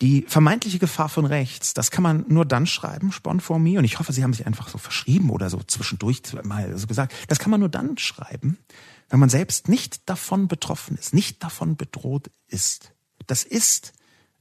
[0.02, 3.84] Die vermeintliche Gefahr von rechts, das kann man nur dann schreiben, Spon for me, und
[3.84, 7.38] ich hoffe, Sie haben sich einfach so verschrieben oder so zwischendurch mal so gesagt, das
[7.38, 8.58] kann man nur dann schreiben,
[9.08, 12.92] wenn man selbst nicht davon betroffen ist, nicht davon bedroht ist.
[13.26, 13.92] Das ist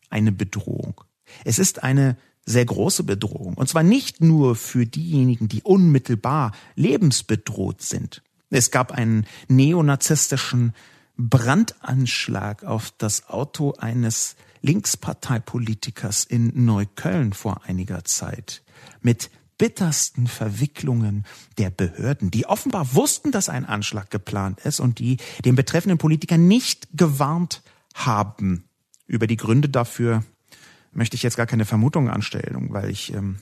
[0.10, 1.02] eine Bedrohung.
[1.46, 3.56] Es ist eine sehr große Bedrohung.
[3.56, 8.22] Und zwar nicht nur für diejenigen, die unmittelbar lebensbedroht sind.
[8.50, 10.74] Es gab einen neonazistischen
[11.18, 18.64] Brandanschlag auf das Auto eines Linksparteipolitikers in Neukölln vor einiger Zeit
[19.02, 21.24] mit bittersten Verwicklungen
[21.58, 26.38] der Behörden, die offenbar wussten, dass ein Anschlag geplant ist und die den betreffenden Politiker
[26.38, 27.62] nicht gewarnt
[27.94, 28.66] haben.
[29.08, 30.24] Über die Gründe dafür
[30.92, 33.38] möchte ich jetzt gar keine Vermutungen anstellen, weil ich ähm,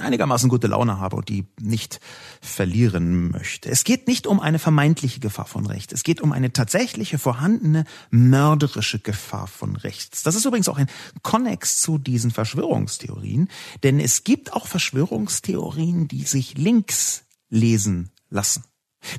[0.00, 2.00] einigermaßen gute Laune habe und die nicht
[2.40, 3.70] verlieren möchte.
[3.70, 5.92] Es geht nicht um eine vermeintliche Gefahr von rechts.
[5.92, 10.22] Es geht um eine tatsächliche vorhandene mörderische Gefahr von rechts.
[10.22, 10.90] Das ist übrigens auch ein
[11.22, 13.48] Konnex zu diesen Verschwörungstheorien,
[13.82, 18.64] denn es gibt auch Verschwörungstheorien, die sich links lesen lassen.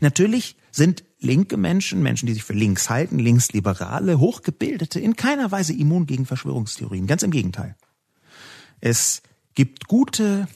[0.01, 5.73] Natürlich sind linke Menschen, Menschen, die sich für links halten, linksliberale, hochgebildete, in keiner Weise
[5.73, 7.07] immun gegen Verschwörungstheorien.
[7.07, 7.75] Ganz im Gegenteil.
[8.79, 9.21] Es
[9.55, 10.47] gibt gute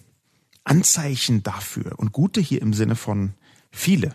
[0.63, 3.34] Anzeichen dafür und gute hier im Sinne von
[3.71, 4.13] viele.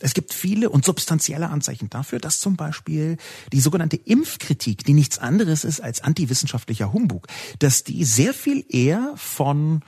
[0.00, 3.18] Es gibt viele und substanzielle Anzeichen dafür, dass zum Beispiel
[3.52, 7.26] die sogenannte Impfkritik, die nichts anderes ist als antiwissenschaftlicher Humbug,
[7.58, 9.82] dass die sehr viel eher von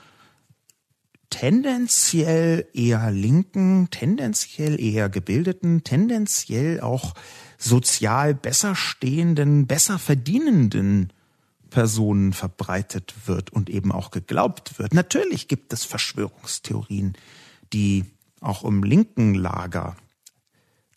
[1.30, 7.14] tendenziell eher linken, tendenziell eher gebildeten, tendenziell auch
[7.56, 11.10] sozial besser stehenden, besser verdienenden
[11.72, 14.92] Personen verbreitet wird und eben auch geglaubt wird.
[14.92, 17.14] Natürlich gibt es Verschwörungstheorien,
[17.72, 18.04] die
[18.40, 19.96] auch im linken Lager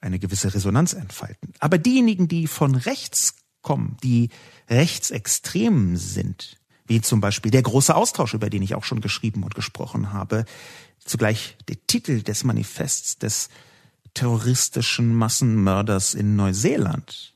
[0.01, 1.53] eine gewisse Resonanz entfalten.
[1.59, 4.29] Aber diejenigen, die von rechts kommen, die
[4.69, 9.55] rechtsextrem sind, wie zum Beispiel der große Austausch, über den ich auch schon geschrieben und
[9.55, 10.43] gesprochen habe,
[10.99, 13.49] zugleich der Titel des Manifests des
[14.13, 17.34] terroristischen Massenmörders in Neuseeland,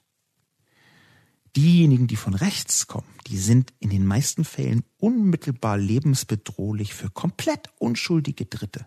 [1.61, 7.67] Diejenigen, die von rechts kommen, die sind in den meisten Fällen unmittelbar lebensbedrohlich für komplett
[7.79, 8.85] unschuldige Dritte.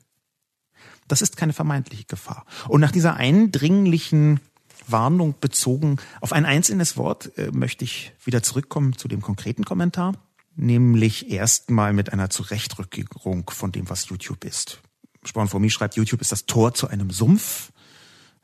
[1.07, 2.47] Das ist keine vermeintliche Gefahr.
[2.69, 4.41] Und nach dieser eindringlichen
[4.87, 10.15] Warnung bezogen auf ein einzelnes Wort äh, möchte ich wieder zurückkommen zu dem konkreten Kommentar,
[10.57, 14.81] nämlich erstmal mit einer Zurechtrückung von dem, was YouTube ist.
[15.25, 17.71] Sporn for Me schreibt, YouTube ist das Tor zu einem Sumpf,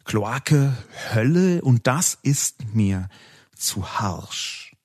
[0.05, 0.77] Kloake,
[1.14, 3.09] Hölle und das ist mir
[3.59, 4.77] zu harsch.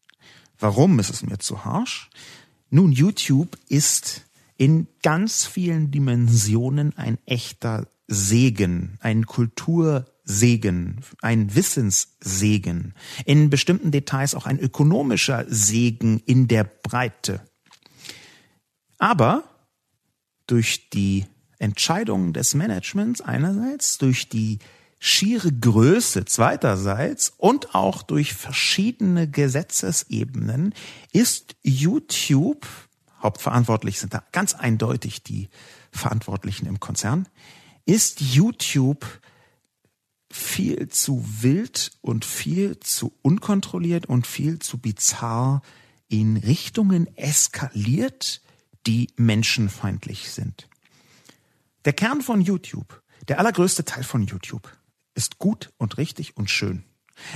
[0.60, 2.10] Warum ist es mir zu harsch?
[2.70, 4.24] Nun, YouTube ist
[4.58, 12.94] in ganz vielen Dimensionen ein echter Segen, ein Kultursegen, ein Wissenssegen,
[13.26, 17.42] in bestimmten Details auch ein ökonomischer Segen in der Breite.
[18.98, 19.44] Aber
[20.48, 21.26] durch die
[21.60, 24.60] Entscheidungen des Managements einerseits, durch die
[25.06, 30.74] schiere Größe zweiterseits und auch durch verschiedene Gesetzesebenen
[31.12, 32.66] ist YouTube,
[33.22, 35.50] hauptverantwortlich sind da ganz eindeutig die
[35.92, 37.28] Verantwortlichen im Konzern,
[37.86, 39.06] ist YouTube
[40.32, 45.64] viel zu wild und viel zu unkontrolliert und viel zu bizarr
[46.08, 48.42] in Richtungen eskaliert,
[48.88, 50.70] die menschenfeindlich sind.
[51.84, 54.72] Der Kern von YouTube, der allergrößte Teil von YouTube,
[55.16, 56.84] ist gut und richtig und schön.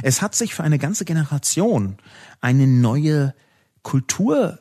[0.01, 1.97] Es hat sich für eine ganze Generation
[2.41, 3.33] eine neue
[3.83, 4.59] Kultur,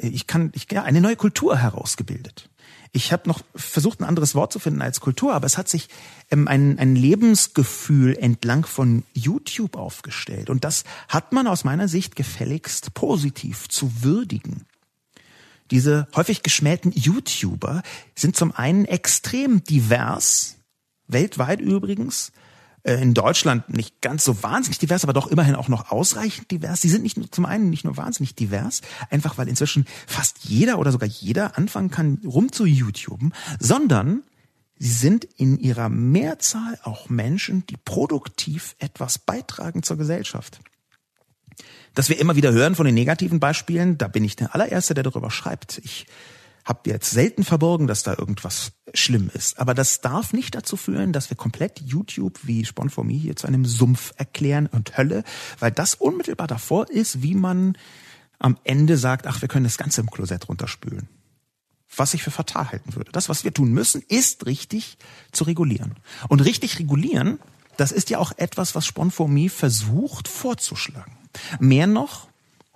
[0.00, 2.50] ich kann, ich, ja, eine neue Kultur herausgebildet.
[2.96, 5.88] Ich habe noch versucht, ein anderes Wort zu finden als Kultur, aber es hat sich
[6.30, 10.48] ähm, ein, ein Lebensgefühl entlang von YouTube aufgestellt.
[10.48, 14.66] Und das hat man aus meiner Sicht gefälligst positiv zu würdigen.
[15.70, 17.82] Diese häufig geschmähten YouTuber
[18.14, 20.56] sind zum einen extrem divers,
[21.08, 22.32] weltweit übrigens,
[22.84, 26.82] äh, in Deutschland nicht ganz so wahnsinnig divers, aber doch immerhin auch noch ausreichend divers.
[26.82, 30.78] Sie sind nicht nur, zum einen nicht nur wahnsinnig divers, einfach weil inzwischen fast jeder
[30.78, 34.22] oder sogar jeder anfangen kann, rum zu YouTuben, sondern
[34.78, 40.60] sie sind in ihrer Mehrzahl auch Menschen, die produktiv etwas beitragen zur Gesellschaft.
[41.94, 45.04] Dass wir immer wieder hören von den negativen Beispielen, da bin ich der allererste, der
[45.04, 45.80] darüber schreibt.
[45.84, 46.06] Ich
[46.64, 49.58] habe jetzt selten verborgen, dass da irgendwas schlimm ist.
[49.58, 53.36] Aber das darf nicht dazu führen, dass wir komplett YouTube wie Spon for Me hier
[53.36, 55.24] zu einem Sumpf erklären und Hölle,
[55.58, 57.76] weil das unmittelbar davor ist, wie man
[58.38, 61.08] am Ende sagt, ach, wir können das Ganze im Klosett runterspülen.
[61.96, 63.12] Was ich für fatal halten würde.
[63.12, 64.98] Das, was wir tun müssen, ist richtig
[65.32, 65.94] zu regulieren.
[66.28, 67.38] Und richtig regulieren,
[67.76, 71.16] das ist ja auch etwas, was Spon for Me versucht vorzuschlagen.
[71.60, 72.28] Mehr noch,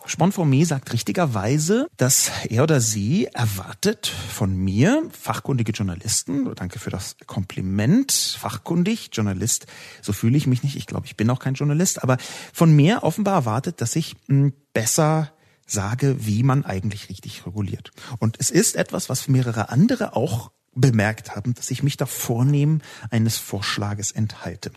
[0.08, 7.16] Sponformé sagt richtigerweise, dass er oder sie erwartet von mir, fachkundige Journalisten, danke für das
[7.26, 9.66] Kompliment, fachkundig, Journalist,
[10.00, 12.16] so fühle ich mich nicht, ich glaube, ich bin auch kein Journalist, aber
[12.52, 15.30] von mir offenbar erwartet, dass ich hm, besser
[15.66, 17.90] sage, wie man eigentlich richtig reguliert.
[18.18, 22.80] Und es ist etwas, was mehrere andere auch bemerkt haben, dass ich mich da vornehm
[23.10, 24.72] eines Vorschlages enthalte.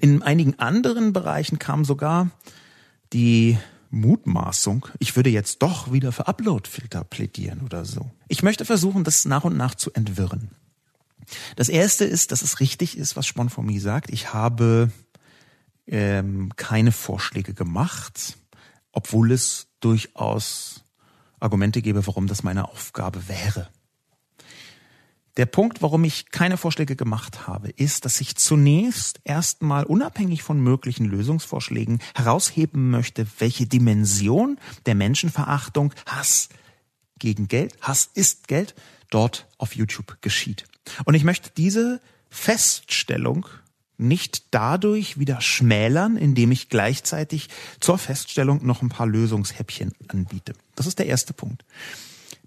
[0.00, 2.30] In einigen anderen Bereichen kam sogar
[3.12, 3.58] die
[3.92, 8.10] Mutmaßung, ich würde jetzt doch wieder für Uploadfilter plädieren oder so.
[8.26, 10.50] Ich möchte versuchen, das nach und nach zu entwirren.
[11.56, 14.10] Das erste ist, dass es richtig ist, was Sponformie sagt.
[14.10, 14.90] Ich habe
[15.86, 18.38] ähm, keine Vorschläge gemacht,
[18.92, 20.84] obwohl es durchaus
[21.38, 23.68] Argumente gäbe, warum das meine Aufgabe wäre.
[25.38, 30.60] Der Punkt, warum ich keine Vorschläge gemacht habe, ist, dass ich zunächst erstmal unabhängig von
[30.60, 36.50] möglichen Lösungsvorschlägen herausheben möchte, welche Dimension der Menschenverachtung, Hass
[37.18, 38.74] gegen Geld, Hass ist Geld,
[39.08, 40.66] dort auf YouTube geschieht.
[41.04, 43.46] Und ich möchte diese Feststellung
[43.96, 47.48] nicht dadurch wieder schmälern, indem ich gleichzeitig
[47.80, 50.52] zur Feststellung noch ein paar Lösungshäppchen anbiete.
[50.74, 51.64] Das ist der erste Punkt.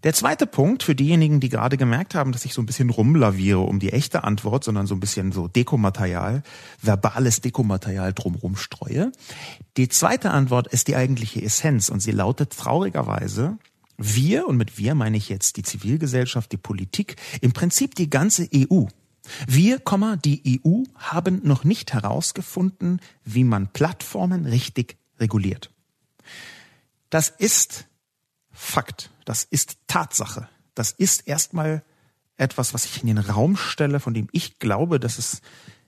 [0.05, 3.61] Der zweite Punkt für diejenigen, die gerade gemerkt haben, dass ich so ein bisschen rumlaviere
[3.61, 6.43] um die echte Antwort, sondern so ein bisschen so Dekomaterial,
[6.79, 9.11] verbales Dekomaterial drumherum streue.
[9.77, 13.57] Die zweite Antwort ist die eigentliche Essenz und sie lautet traurigerweise,
[13.97, 18.47] wir, und mit wir meine ich jetzt die Zivilgesellschaft, die Politik, im Prinzip die ganze
[18.53, 18.85] EU.
[19.47, 19.81] Wir,
[20.23, 25.71] die EU, haben noch nicht herausgefunden, wie man Plattformen richtig reguliert.
[27.09, 27.87] Das ist
[28.51, 29.09] Fakt.
[29.25, 30.47] Das ist Tatsache.
[30.75, 31.83] Das ist erstmal
[32.37, 35.41] etwas, was ich in den Raum stelle, von dem ich glaube, dass es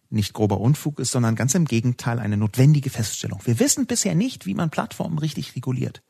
[0.10, 3.42] nicht grober Unfug ist, sondern ganz im Gegenteil eine notwendige Feststellung.
[3.44, 6.02] Wir wissen bisher nicht, wie man Plattformen richtig reguliert.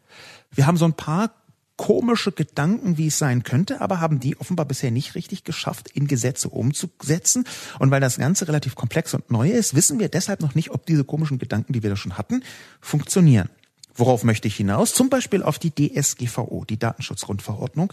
[0.51, 1.31] Wir haben so ein paar
[1.77, 6.07] komische Gedanken, wie es sein könnte, aber haben die offenbar bisher nicht richtig geschafft, in
[6.07, 7.45] Gesetze umzusetzen.
[7.79, 10.85] Und weil das Ganze relativ komplex und neu ist, wissen wir deshalb noch nicht, ob
[10.85, 12.43] diese komischen Gedanken, die wir da schon hatten,
[12.81, 13.49] funktionieren.
[13.97, 14.93] Worauf möchte ich hinaus?
[14.93, 17.91] Zum Beispiel auf die DSGVO, die Datenschutzgrundverordnung,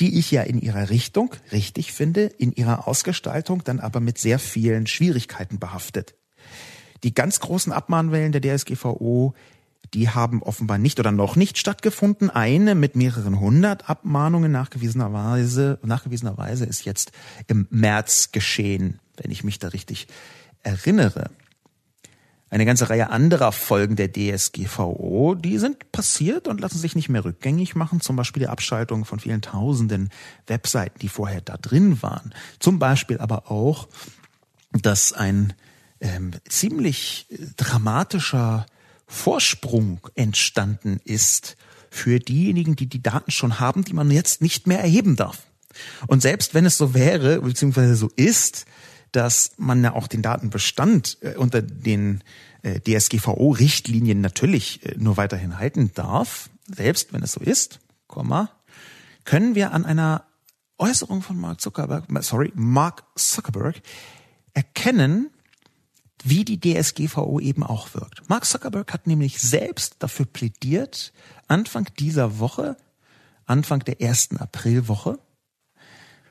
[0.00, 4.38] die ich ja in ihrer Richtung richtig finde, in ihrer Ausgestaltung dann aber mit sehr
[4.38, 6.14] vielen Schwierigkeiten behaftet.
[7.04, 9.32] Die ganz großen Abmahnwellen der DSGVO,
[9.94, 12.28] die haben offenbar nicht oder noch nicht stattgefunden.
[12.28, 17.12] Eine mit mehreren hundert Abmahnungen nachgewiesenerweise, nachgewiesenerweise ist jetzt
[17.46, 20.06] im März geschehen, wenn ich mich da richtig
[20.62, 21.30] erinnere
[22.48, 27.24] eine ganze Reihe anderer Folgen der DSGVO, die sind passiert und lassen sich nicht mehr
[27.24, 28.00] rückgängig machen.
[28.00, 30.10] Zum Beispiel die Abschaltung von vielen tausenden
[30.46, 32.32] Webseiten, die vorher da drin waren.
[32.60, 33.88] Zum Beispiel aber auch,
[34.72, 35.54] dass ein
[36.00, 38.66] ähm, ziemlich dramatischer
[39.08, 41.56] Vorsprung entstanden ist
[41.90, 45.46] für diejenigen, die die Daten schon haben, die man jetzt nicht mehr erheben darf.
[46.06, 48.66] Und selbst wenn es so wäre, beziehungsweise so ist,
[49.16, 52.22] dass man ja auch den Datenbestand äh, unter den
[52.62, 57.80] äh, DSGVO-Richtlinien natürlich äh, nur weiterhin halten darf, selbst wenn es so ist,
[59.24, 60.24] können wir an einer
[60.78, 63.80] Äußerung von Mark Zuckerberg, sorry, Mark Zuckerberg
[64.52, 65.30] erkennen,
[66.22, 68.28] wie die DSGVO eben auch wirkt.
[68.28, 71.12] Mark Zuckerberg hat nämlich selbst dafür plädiert,
[71.48, 72.76] Anfang dieser Woche,
[73.46, 75.18] Anfang der ersten Aprilwoche,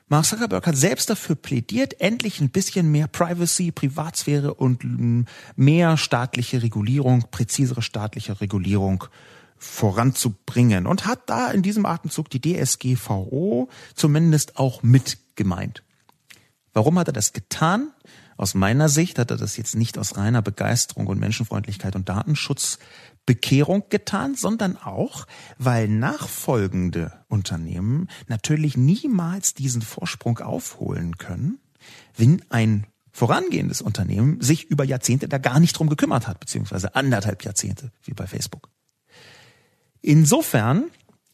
[0.08, 6.62] Mark Zuckerberg hat selbst dafür plädiert, endlich ein bisschen mehr Privacy, Privatsphäre und mehr staatliche
[6.62, 9.04] Regulierung, präzisere staatliche Regulierung
[9.58, 15.82] voranzubringen und hat da in diesem Atemzug die DSGVO zumindest auch mit gemeint.
[16.72, 17.90] Warum hat er das getan?
[18.36, 22.78] Aus meiner Sicht hat er das jetzt nicht aus reiner Begeisterung und Menschenfreundlichkeit und Datenschutz
[23.26, 25.26] Bekehrung getan, sondern auch,
[25.58, 31.58] weil nachfolgende Unternehmen natürlich niemals diesen Vorsprung aufholen können,
[32.16, 37.44] wenn ein vorangehendes Unternehmen sich über Jahrzehnte da gar nicht drum gekümmert hat, beziehungsweise anderthalb
[37.44, 38.68] Jahrzehnte, wie bei Facebook.
[40.02, 40.84] Insofern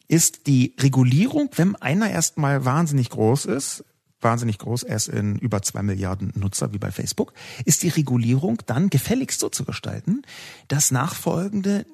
[0.07, 3.83] ist die Regulierung, wenn einer erstmal wahnsinnig groß ist,
[4.23, 7.33] wahnsinnig groß, er ist in über zwei Milliarden Nutzer wie bei Facebook,
[7.65, 10.21] ist die Regulierung dann gefälligst so zu gestalten,
[10.67, 11.85] dass nachfolgende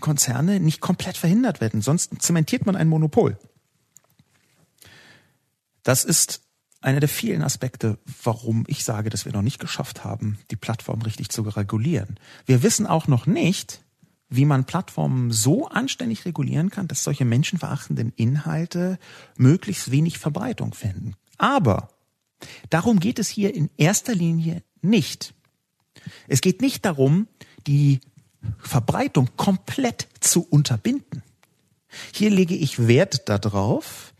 [0.00, 1.82] Konzerne nicht komplett verhindert werden.
[1.82, 3.38] Sonst zementiert man ein Monopol.
[5.82, 6.42] Das ist
[6.80, 11.02] einer der vielen Aspekte, warum ich sage, dass wir noch nicht geschafft haben, die Plattform
[11.02, 12.18] richtig zu regulieren.
[12.44, 13.82] Wir wissen auch noch nicht,
[14.28, 18.98] wie man Plattformen so anständig regulieren kann, dass solche menschenverachtenden Inhalte
[19.36, 21.14] möglichst wenig Verbreitung finden.
[21.38, 21.88] Aber
[22.70, 25.34] darum geht es hier in erster Linie nicht.
[26.28, 27.28] Es geht nicht darum,
[27.66, 28.00] die
[28.58, 31.22] Verbreitung komplett zu unterbinden.
[32.12, 34.12] Hier lege ich Wert darauf,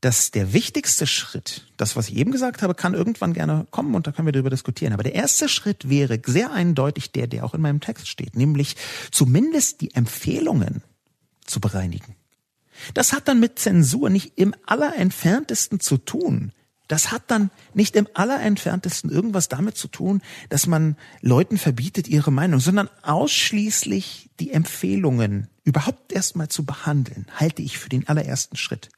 [0.00, 4.06] dass der wichtigste Schritt, das, was ich eben gesagt habe, kann irgendwann gerne kommen und
[4.06, 4.92] da können wir darüber diskutieren.
[4.92, 8.76] Aber der erste Schritt wäre sehr eindeutig der, der auch in meinem Text steht, nämlich
[9.12, 10.82] zumindest die Empfehlungen
[11.46, 12.16] zu bereinigen.
[12.94, 16.52] Das hat dann mit Zensur nicht im allerentferntesten zu tun.
[16.88, 20.20] Das hat dann nicht im allerentferntesten irgendwas damit zu tun,
[20.50, 27.62] dass man Leuten verbietet ihre Meinung, sondern ausschließlich die Empfehlungen überhaupt erstmal zu behandeln, halte
[27.62, 28.90] ich für den allerersten Schritt.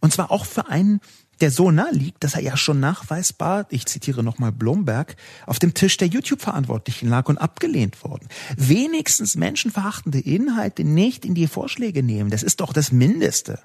[0.00, 1.00] Und zwar auch für einen,
[1.40, 5.16] der so nah liegt, dass er ja schon nachweisbar, ich zitiere nochmal Blomberg,
[5.46, 8.28] auf dem Tisch der YouTube-Verantwortlichen lag und abgelehnt worden.
[8.56, 13.58] Wenigstens menschenverachtende Inhalte nicht in die Vorschläge nehmen, das ist doch das Mindeste.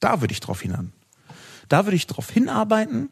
[0.00, 0.92] Da würde ich drauf hinan.
[1.68, 3.10] Da würde ich drauf hinarbeiten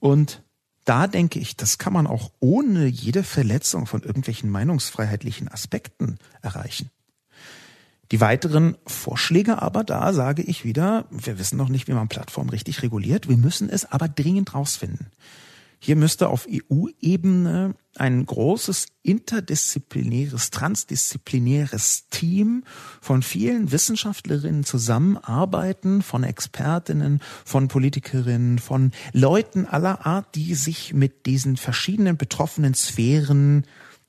[0.00, 0.42] und
[0.84, 6.90] da denke ich, das kann man auch ohne jede Verletzung von irgendwelchen meinungsfreiheitlichen Aspekten erreichen.
[8.10, 12.50] Die weiteren Vorschläge aber, da sage ich wieder, wir wissen noch nicht, wie man Plattformen
[12.50, 13.28] richtig reguliert.
[13.28, 15.10] Wir müssen es aber dringend rausfinden.
[15.80, 22.64] Hier müsste auf EU-Ebene ein großes interdisziplinäres, transdisziplinäres Team
[23.00, 31.26] von vielen Wissenschaftlerinnen zusammenarbeiten, von Expertinnen, von Politikerinnen, von Leuten aller Art, die sich mit
[31.26, 33.64] diesen verschiedenen betroffenen Sphären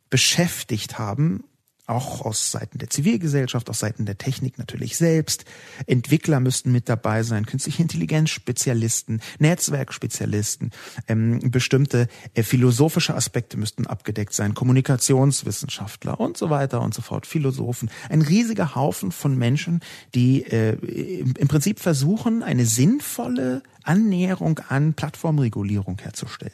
[0.10, 1.44] beschäftigt haben
[1.90, 5.46] auch aus Seiten der Zivilgesellschaft, aus Seiten der Technik natürlich selbst.
[5.88, 10.72] Entwickler müssten mit dabei sein, künstliche Intelligenzspezialisten, Netzwerkspezialisten,
[11.08, 17.26] ähm, bestimmte äh, philosophische Aspekte müssten abgedeckt sein, Kommunikationswissenschaftler und so weiter und so fort,
[17.26, 17.90] Philosophen.
[18.10, 19.82] Ein riesiger Haufen von Menschen,
[20.16, 26.52] die äh, im Prinzip versuchen, eine sinnvolle Annäherung an Plattformregulierung herzustellen.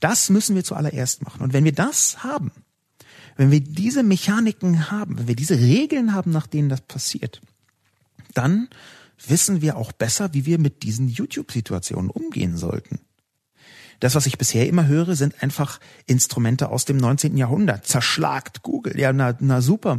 [0.00, 1.42] Das müssen wir zuallererst machen.
[1.42, 2.52] Und wenn wir das haben,
[3.38, 7.40] wenn wir diese Mechaniken haben, wenn wir diese Regeln haben, nach denen das passiert,
[8.34, 8.68] dann
[9.26, 12.98] wissen wir auch besser, wie wir mit diesen YouTube-Situationen umgehen sollten.
[14.00, 17.36] Das, was ich bisher immer höre, sind einfach Instrumente aus dem 19.
[17.36, 17.86] Jahrhundert.
[17.86, 18.98] Zerschlagt Google.
[18.98, 19.98] Ja, na, na super.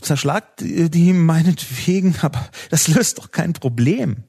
[0.00, 4.24] Zerschlagt die meinetwegen, aber das löst doch kein Problem.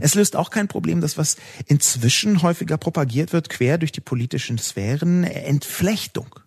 [0.00, 1.36] Es löst auch kein Problem, das, was
[1.66, 6.40] inzwischen häufiger propagiert wird, quer durch die politischen Sphären, Entflechtung.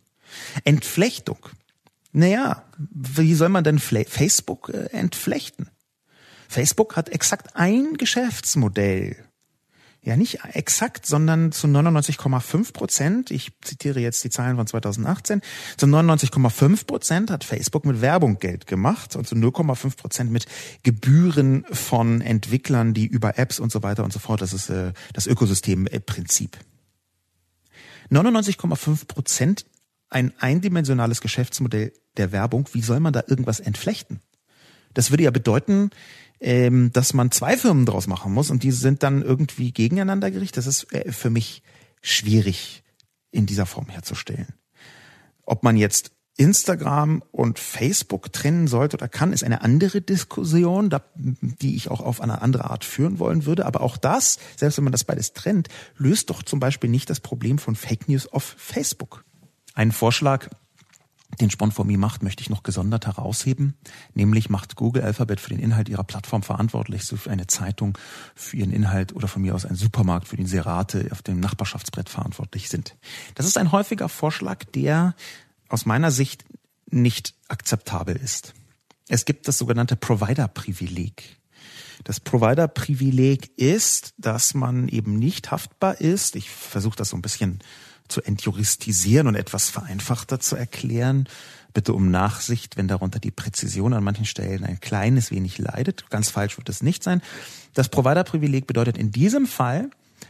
[0.64, 1.50] Entflechtung.
[2.12, 5.70] Naja, wie soll man denn Facebook äh, entflechten?
[6.48, 9.18] Facebook hat exakt ein Geschäftsmodell.
[10.08, 15.42] Ja, nicht exakt, sondern zu 99,5 Prozent, ich zitiere jetzt die Zahlen von 2018,
[15.76, 20.46] zu 99,5 Prozent hat Facebook mit Werbung Geld gemacht und zu 0,5 Prozent mit
[20.84, 24.94] Gebühren von Entwicklern, die über Apps und so weiter und so fort, das ist äh,
[25.12, 26.58] das Ökosystemprinzip.
[28.10, 29.66] 99,5 Prozent
[30.10, 34.22] ein eindimensionales Geschäftsmodell der Werbung, wie soll man da irgendwas entflechten?
[34.94, 35.92] Das würde ja bedeuten,
[36.40, 40.58] ähm, dass man zwei Firmen draus machen muss und die sind dann irgendwie gegeneinander gerichtet.
[40.58, 41.64] Das ist äh, für mich
[42.02, 42.84] schwierig
[43.32, 44.54] in dieser Form herzustellen.
[45.44, 51.76] Ob man jetzt Instagram und Facebook trennen sollte oder kann, ist eine andere Diskussion, die
[51.76, 53.66] ich auch auf eine andere Art führen wollen würde.
[53.66, 57.20] Aber auch das, selbst wenn man das beides trennt, löst doch zum Beispiel nicht das
[57.20, 59.26] Problem von Fake News auf Facebook.
[59.78, 60.50] Einen Vorschlag,
[61.40, 63.76] den Sponformi macht, möchte ich noch gesondert herausheben.
[64.16, 67.96] Nämlich macht Google Alphabet für den Inhalt ihrer Plattform verantwortlich, so für eine Zeitung
[68.34, 72.10] für ihren Inhalt oder von mir aus ein Supermarkt, für den Serate auf dem Nachbarschaftsbrett
[72.10, 72.96] verantwortlich sind.
[73.36, 75.14] Das ist ein häufiger Vorschlag, der
[75.70, 76.44] aus meiner Sicht
[76.90, 78.56] nicht akzeptabel ist.
[79.10, 81.38] Es gibt das sogenannte Provider-Privileg.
[82.04, 86.36] Das Provider-Privileg ist, dass man eben nicht haftbar ist.
[86.36, 87.60] Ich versuche das so ein bisschen
[88.08, 91.28] zu entjuristisieren und etwas vereinfachter zu erklären.
[91.74, 96.10] Bitte um Nachsicht, wenn darunter die Präzision an manchen Stellen ein kleines wenig leidet.
[96.10, 97.22] Ganz falsch wird es nicht sein.
[97.74, 99.90] Das Provider-Privileg bedeutet in diesem Fall,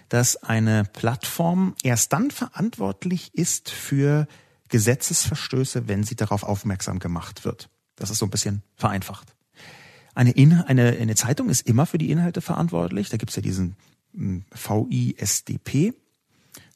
[0.10, 4.28] dass eine Plattform erst dann verantwortlich ist für
[4.70, 7.70] Gesetzesverstöße, wenn sie darauf aufmerksam gemacht wird.
[7.96, 9.34] Das ist so ein bisschen vereinfacht.
[10.14, 13.10] Eine, In eine, eine Zeitung ist immer für die Inhalte verantwortlich.
[13.10, 13.76] Da gibt es ja diesen
[14.14, 15.94] hm, VISDP,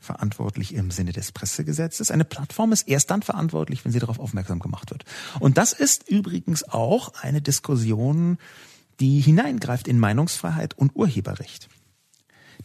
[0.02, 2.12] verantwortlich im Sinne des Pressegesetzes.
[2.12, 5.06] Eine Plattform ist erst dann verantwortlich, wenn sie darauf aufmerksam gemacht wird.
[5.40, 8.38] Und das ist übrigens auch eine Diskussion,
[9.00, 11.70] die hineingreift in Meinungsfreiheit und Urheberrecht.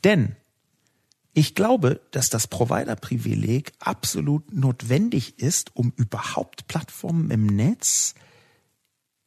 [0.02, 0.36] Denn
[1.34, 8.14] ich glaube, dass das Provider-Privileg absolut notwendig ist, um überhaupt Plattformen im Netz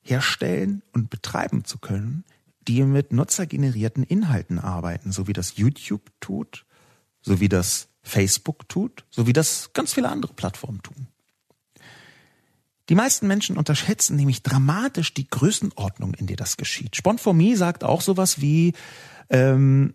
[0.01, 2.24] herstellen und betreiben zu können,
[2.68, 6.66] die mit nutzergenerierten Inhalten arbeiten, so wie das YouTube tut,
[7.22, 11.08] so wie das Facebook tut, so wie das ganz viele andere Plattformen tun.
[12.89, 16.95] Die meisten Menschen unterschätzen nämlich dramatisch die Größenordnung, in der das geschieht.
[16.95, 18.74] Spont for Me sagt auch sowas wie
[19.30, 19.93] ähm,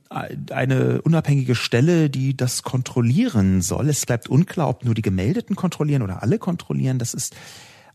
[0.50, 3.88] eine unabhängige Stelle, die das kontrollieren soll.
[3.88, 7.00] Es bleibt unklar, ob nur die Gemeldeten kontrollieren oder alle kontrollieren.
[7.00, 7.34] Das ist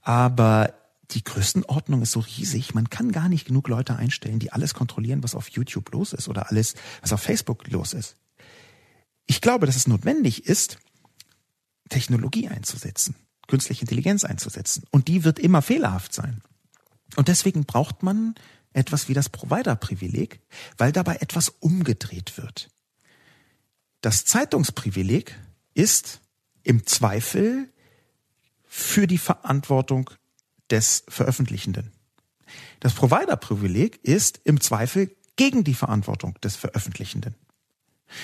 [0.02, 0.74] aber
[1.12, 5.24] die Größenordnung ist so riesig, man kann gar nicht genug Leute einstellen, die alles kontrollieren,
[5.24, 8.16] was auf YouTube los ist oder alles, was auf Facebook los ist.
[9.30, 10.80] Ich glaube, dass es notwendig ist,
[11.90, 13.14] Technologie einzusetzen,
[13.48, 14.86] künstliche Intelligenz einzusetzen.
[14.90, 16.42] Und die wird immer fehlerhaft sein.
[17.16, 18.34] Und deswegen braucht man
[18.74, 20.42] etwas wie das Provider-Privileg,
[20.80, 22.70] weil dabei etwas umgedreht wird.
[24.02, 25.38] Das Zeitungsprivileg
[25.76, 26.22] ist
[26.64, 27.72] im Zweifel
[28.66, 30.10] für die Verantwortung
[30.72, 31.92] des Veröffentlichenden.
[32.80, 37.36] Das Provider-Privileg ist im Zweifel gegen die Verantwortung des Veröffentlichenden.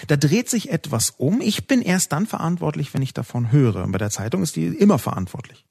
[0.07, 1.41] Da dreht sich etwas um.
[1.41, 3.83] Ich bin erst dann verantwortlich, wenn ich davon höre.
[3.83, 5.65] Und bei der Zeitung ist die immer verantwortlich.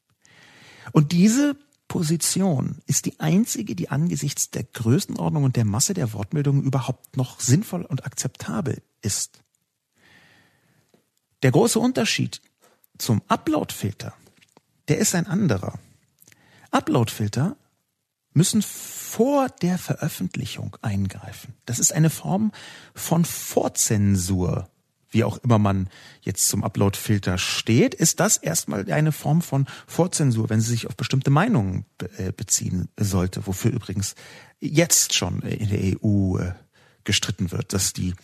[0.93, 1.57] Und diese
[1.89, 7.41] Position ist die einzige, die angesichts der Größenordnung und der Masse der Wortmeldungen überhaupt noch
[7.41, 9.41] sinnvoll und akzeptabel ist.
[11.43, 12.41] Der große Unterschied
[12.99, 14.15] zum Upload-Filter,
[14.89, 15.79] der ist ein anderer.
[16.71, 17.57] Upload-Filter
[18.35, 21.55] müssen vor der Veröffentlichung eingreifen.
[21.67, 22.53] Das ist eine Form
[22.95, 24.69] von Vorzensur.
[25.09, 25.89] Wie auch immer man
[26.23, 30.97] jetzt zum Upload-Filter steht, ist das erstmal eine Form von Vorzensur, wenn sie sich auf
[30.97, 34.17] bestimmte Meinungen äh, beziehen sollte, wofür übrigens
[34.59, 36.55] jetzt schon in der EU äh,
[37.05, 38.15] gestritten wird, dass die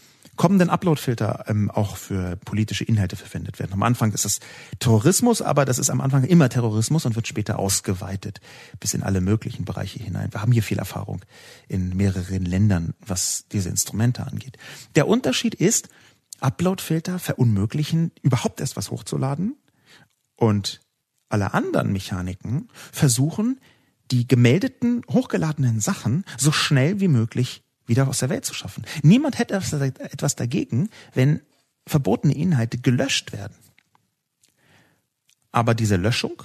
[0.41, 3.75] kommenden Uploadfilter ähm, auch für politische Inhalte verwendet werden.
[3.75, 4.41] Am Anfang ist das
[4.79, 8.41] Terrorismus, aber das ist am Anfang immer Terrorismus und wird später ausgeweitet
[8.81, 10.33] bis in alle möglichen Bereiche hinein.
[10.33, 11.21] Wir haben hier viel Erfahrung
[11.69, 14.57] in mehreren Ländern, was diese Instrumente angeht.
[14.95, 15.91] Der Unterschied ist,
[16.41, 19.57] Uploadfilter verunmöglichen, überhaupt erst was hochzuladen
[20.37, 20.81] und
[21.29, 23.61] alle anderen Mechaniken versuchen,
[24.11, 28.87] die gemeldeten, hochgeladenen Sachen so schnell wie möglich wieder aus der Welt zu schaffen.
[29.03, 31.43] Niemand hätte etwas dagegen, wenn
[31.87, 33.57] verbotene Inhalte gelöscht werden.
[35.51, 36.41] Aber diese Löschung,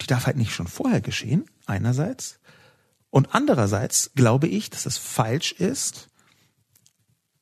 [0.00, 2.38] die darf halt nicht schon vorher geschehen, einerseits.
[3.10, 6.10] Und andererseits glaube ich, dass es falsch ist,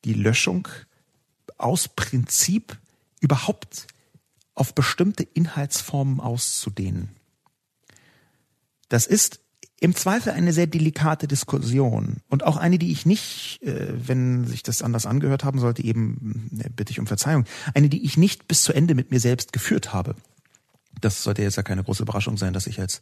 [0.07, 0.67] die Löschung
[1.59, 2.79] aus Prinzip
[3.21, 3.87] überhaupt
[4.55, 7.11] auf bestimmte Inhaltsformen auszudehnen.
[8.89, 9.42] Das ist
[9.83, 14.63] im Zweifel eine sehr delikate Diskussion und auch eine, die ich nicht, äh, wenn sich
[14.63, 18.47] das anders angehört haben sollte, eben äh, bitte ich um Verzeihung, eine, die ich nicht
[18.47, 20.15] bis zu Ende mit mir selbst geführt habe.
[21.01, 23.01] Das sollte jetzt ja keine große Überraschung sein, dass ich als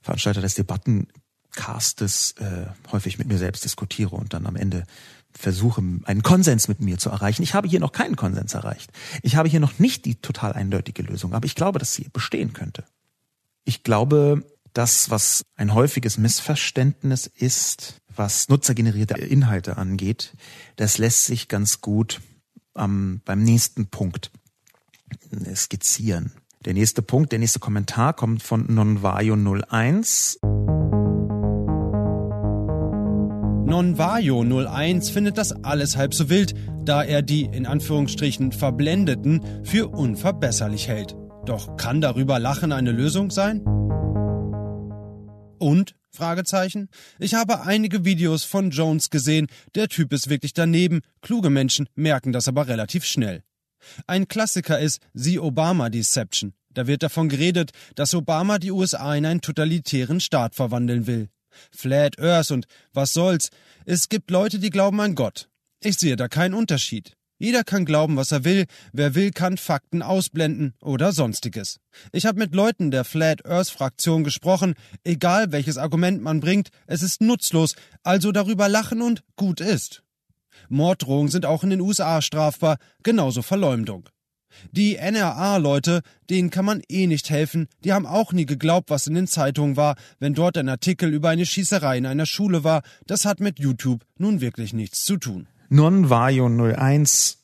[0.00, 4.84] Veranstalter des Debattencastes äh, häufig mit mir selbst diskutiere und dann am Ende
[5.30, 7.42] versuche, einen Konsens mit mir zu erreichen.
[7.42, 8.90] Ich habe hier noch keinen Konsens erreicht.
[9.22, 12.54] Ich habe hier noch nicht die total eindeutige Lösung, aber ich glaube, dass sie bestehen
[12.54, 12.84] könnte.
[13.66, 14.42] Ich glaube,
[14.72, 20.34] das, was ein häufiges Missverständnis ist, was nutzergenerierte Inhalte angeht,
[20.76, 22.20] das lässt sich ganz gut
[22.76, 24.30] ähm, beim nächsten Punkt
[25.54, 26.32] skizzieren.
[26.64, 30.38] Der nächste Punkt, der nächste Kommentar kommt von Nonvayo01.
[33.68, 36.54] Nonvayo01 findet das alles halb so wild,
[36.84, 41.14] da er die in Anführungsstrichen Verblendeten für unverbesserlich hält.
[41.44, 43.62] Doch kann darüber Lachen eine Lösung sein?
[45.58, 45.94] Und?
[46.10, 46.88] Fragezeichen.
[47.18, 49.46] Ich habe einige Videos von Jones gesehen.
[49.74, 51.00] Der Typ ist wirklich daneben.
[51.20, 53.42] Kluge Menschen merken das aber relativ schnell.
[54.06, 56.54] Ein Klassiker ist The Obama Deception.
[56.72, 61.28] Da wird davon geredet, dass Obama die USA in einen totalitären Staat verwandeln will.
[61.70, 63.50] Flat Earth und was soll's.
[63.84, 65.48] Es gibt Leute, die glauben an Gott.
[65.80, 67.17] Ich sehe da keinen Unterschied.
[67.38, 71.78] Jeder kann glauben, was er will, wer will, kann Fakten ausblenden oder sonstiges.
[72.10, 74.74] Ich habe mit Leuten der Flat Earth Fraktion gesprochen,
[75.04, 80.02] egal welches Argument man bringt, es ist nutzlos, also darüber lachen und gut ist.
[80.68, 84.08] Morddrohungen sind auch in den USA strafbar, genauso Verleumdung.
[84.72, 89.14] Die NRA-Leute, denen kann man eh nicht helfen, die haben auch nie geglaubt, was in
[89.14, 93.24] den Zeitungen war, wenn dort ein Artikel über eine Schießerei in einer Schule war, das
[93.24, 95.46] hat mit YouTube nun wirklich nichts zu tun.
[95.68, 97.38] Non-Vario 01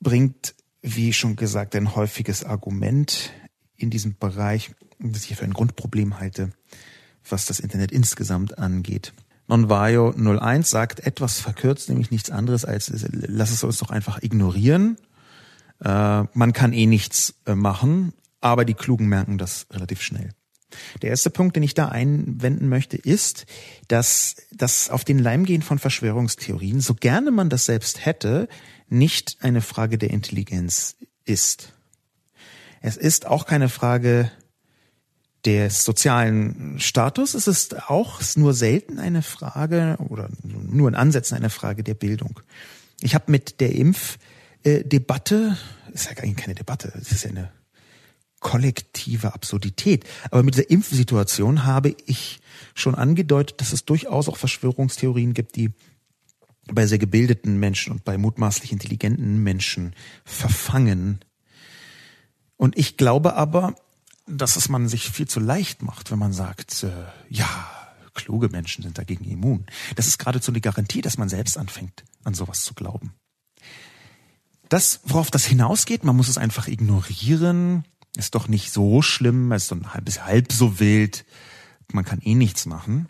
[0.00, 3.30] bringt, wie schon gesagt, ein häufiges Argument
[3.76, 6.50] in diesem Bereich, das ich für ein Grundproblem halte,
[7.28, 9.12] was das Internet insgesamt angeht.
[9.48, 14.96] Non-Vario 01 sagt etwas verkürzt, nämlich nichts anderes als, lass es uns doch einfach ignorieren.
[15.84, 20.30] Äh, man kann eh nichts äh, machen, aber die Klugen merken das relativ schnell.
[21.02, 23.46] Der erste Punkt, den ich da einwenden möchte, ist,
[23.88, 28.48] dass das auf den Leim gehen von Verschwörungstheorien, so gerne man das selbst hätte,
[28.88, 31.72] nicht eine Frage der Intelligenz ist.
[32.80, 34.30] Es ist auch keine Frage
[35.44, 37.34] des sozialen Status.
[37.34, 42.40] Es ist auch nur selten eine Frage oder nur in Ansätzen eine Frage der Bildung.
[43.00, 45.56] Ich habe mit der Impfdebatte,
[45.92, 47.50] ist ja eigentlich keine Debatte, es ist ja eine
[48.42, 50.04] kollektive Absurdität.
[50.30, 52.40] Aber mit dieser Impfsituation habe ich
[52.74, 55.70] schon angedeutet, dass es durchaus auch Verschwörungstheorien gibt, die
[56.66, 61.24] bei sehr gebildeten Menschen und bei mutmaßlich intelligenten Menschen verfangen.
[62.56, 63.74] Und ich glaube aber,
[64.26, 66.90] dass es man sich viel zu leicht macht, wenn man sagt, äh,
[67.28, 67.48] ja,
[68.14, 69.66] kluge Menschen sind dagegen immun.
[69.96, 73.14] Das ist geradezu eine Garantie, dass man selbst anfängt, an sowas zu glauben.
[74.68, 77.84] Das, worauf das hinausgeht, man muss es einfach ignorieren,
[78.16, 81.24] ist doch nicht so schlimm, ist so ein halbes halb so wild,
[81.92, 83.08] man kann eh nichts machen.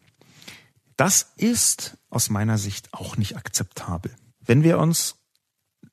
[0.97, 4.15] Das ist aus meiner Sicht auch nicht akzeptabel.
[4.41, 5.17] Wenn wir uns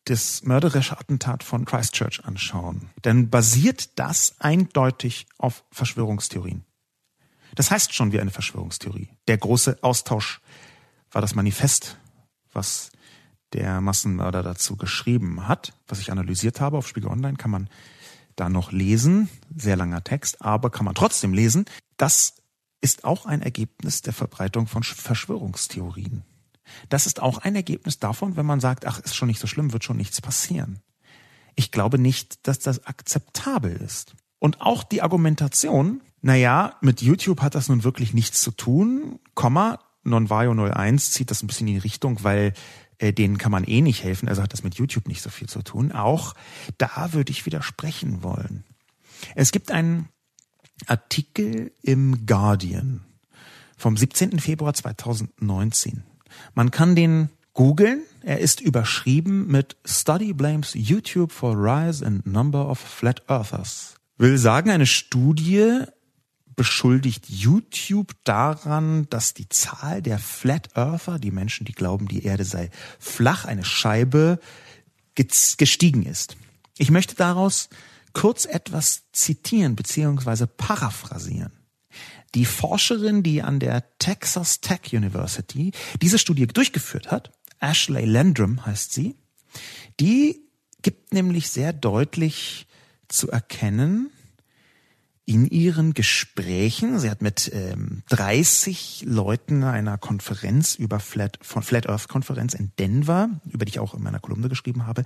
[0.06, 6.66] das mörderische Attentat von Christchurch anschauen, dann basiert das eindeutig auf Verschwörungstheorien.
[7.56, 9.10] Das heißt schon wie eine Verschwörungstheorie.
[9.28, 10.42] Der große Austausch
[11.12, 11.98] war das Manifest,
[12.54, 12.92] was
[13.54, 17.70] der Massenmörder dazu geschrieben hat, was ich analysiert habe auf Spiegel Online, kann man
[18.40, 19.30] da noch lesen.
[19.56, 21.66] Sehr langer Text, aber kann man trotzdem lesen.
[21.98, 22.36] Das
[22.82, 26.24] ist auch ein Ergebnis der Verbreitung von Verschwörungstheorien.
[26.88, 29.74] Das ist auch ein Ergebnis davon, wenn man sagt, ach, ist schon nicht so schlimm,
[29.74, 30.80] wird schon nichts passieren.
[31.56, 34.16] Ich glaube nicht, dass das akzeptabel ist.
[34.38, 39.80] Und auch die Argumentation, naja, mit YouTube hat das nun wirklich nichts zu tun, Komma,
[40.04, 42.54] Nonvario 01 zieht das ein bisschen in die Richtung, weil
[43.00, 45.50] äh, denen kann man eh nicht helfen, also hat das mit YouTube nicht so viel
[45.50, 45.92] zu tun.
[45.92, 46.36] Auch
[46.78, 48.64] da würde ich widersprechen wollen.
[49.36, 50.10] Es gibt einen
[50.86, 53.02] Artikel im Guardian
[53.78, 54.40] vom 17.
[54.40, 56.04] Februar 2019.
[56.54, 58.04] Man kann den googeln.
[58.22, 63.96] Er ist überschrieben mit Study blames YouTube for rise in number of flat earthers.
[64.18, 65.84] Will sagen, eine Studie
[66.60, 72.44] beschuldigt YouTube daran, dass die Zahl der Flat Earther, die Menschen, die glauben, die Erde
[72.44, 74.42] sei flach, eine Scheibe,
[75.16, 76.36] gestiegen ist.
[76.78, 77.70] Ich möchte daraus
[78.12, 80.48] kurz etwas zitieren bzw.
[80.48, 81.54] paraphrasieren.
[82.36, 87.32] Die Forscherin, die an der Texas Tech University diese Studie durchgeführt hat,
[87.62, 89.16] Ashley Landrum heißt sie,
[90.02, 90.42] die
[90.82, 92.68] gibt nämlich sehr deutlich
[93.08, 94.12] zu erkennen,
[95.30, 101.88] in ihren Gesprächen, sie hat mit ähm, 30 Leuten einer Konferenz über Flat, von Flat
[101.88, 105.04] Earth Konferenz in Denver, über die ich auch in meiner Kolumne geschrieben habe,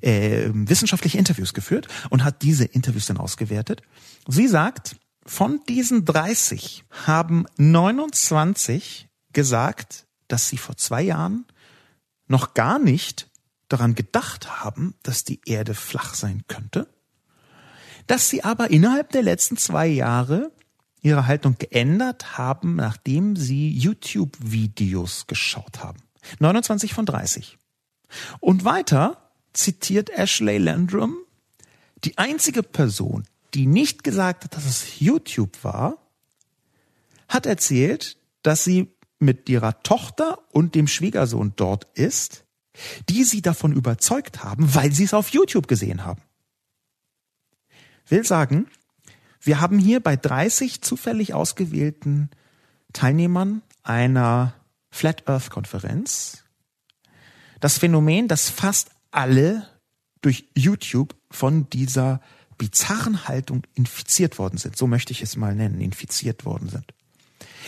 [0.00, 3.82] äh, wissenschaftliche Interviews geführt und hat diese Interviews dann ausgewertet.
[4.28, 4.94] Sie sagt,
[5.26, 11.46] von diesen 30 haben 29 gesagt, dass sie vor zwei Jahren
[12.28, 13.28] noch gar nicht
[13.66, 16.93] daran gedacht haben, dass die Erde flach sein könnte
[18.06, 20.52] dass sie aber innerhalb der letzten zwei Jahre
[21.00, 25.98] ihre Haltung geändert haben, nachdem sie YouTube-Videos geschaut haben.
[26.38, 27.58] 29 von 30.
[28.40, 31.16] Und weiter zitiert Ashley Landrum,
[32.04, 33.24] die einzige Person,
[33.54, 35.98] die nicht gesagt hat, dass es YouTube war,
[37.28, 42.44] hat erzählt, dass sie mit ihrer Tochter und dem Schwiegersohn dort ist,
[43.08, 46.20] die sie davon überzeugt haben, weil sie es auf YouTube gesehen haben.
[48.08, 48.68] Will sagen,
[49.40, 52.30] wir haben hier bei 30 zufällig ausgewählten
[52.92, 54.54] Teilnehmern einer
[54.90, 56.44] Flat Earth Konferenz
[57.64, 59.66] das Phänomen, dass fast alle
[60.20, 62.20] durch YouTube von dieser
[62.58, 64.76] bizarren Haltung infiziert worden sind.
[64.76, 66.92] So möchte ich es mal nennen, infiziert worden sind.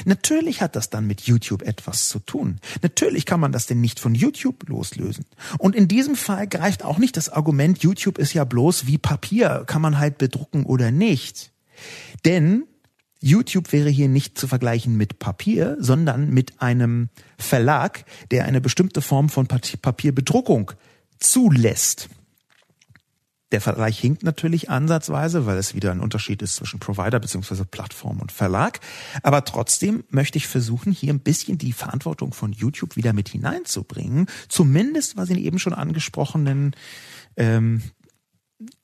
[0.05, 2.61] Natürlich hat das dann mit YouTube etwas zu tun.
[2.83, 5.25] Natürlich kann man das denn nicht von YouTube loslösen.
[5.59, 9.65] Und in diesem Fall greift auch nicht das Argument, YouTube ist ja bloß wie Papier,
[9.67, 11.53] kann man halt bedrucken oder nicht.
[12.25, 12.65] Denn
[13.21, 19.01] YouTube wäre hier nicht zu vergleichen mit Papier, sondern mit einem Verlag, der eine bestimmte
[19.01, 20.73] Form von Papierbedruckung
[21.19, 22.09] zulässt.
[23.57, 27.65] Der Vergleich hinkt natürlich ansatzweise, weil es wieder ein Unterschied ist zwischen Provider bzw.
[27.65, 28.81] Plattform und Verlag.
[29.23, 34.27] Aber trotzdem möchte ich versuchen, hier ein bisschen die Verantwortung von YouTube wieder mit hineinzubringen.
[34.51, 36.77] Zumindest was den eben schon angesprochenen
[37.39, 37.81] ähm,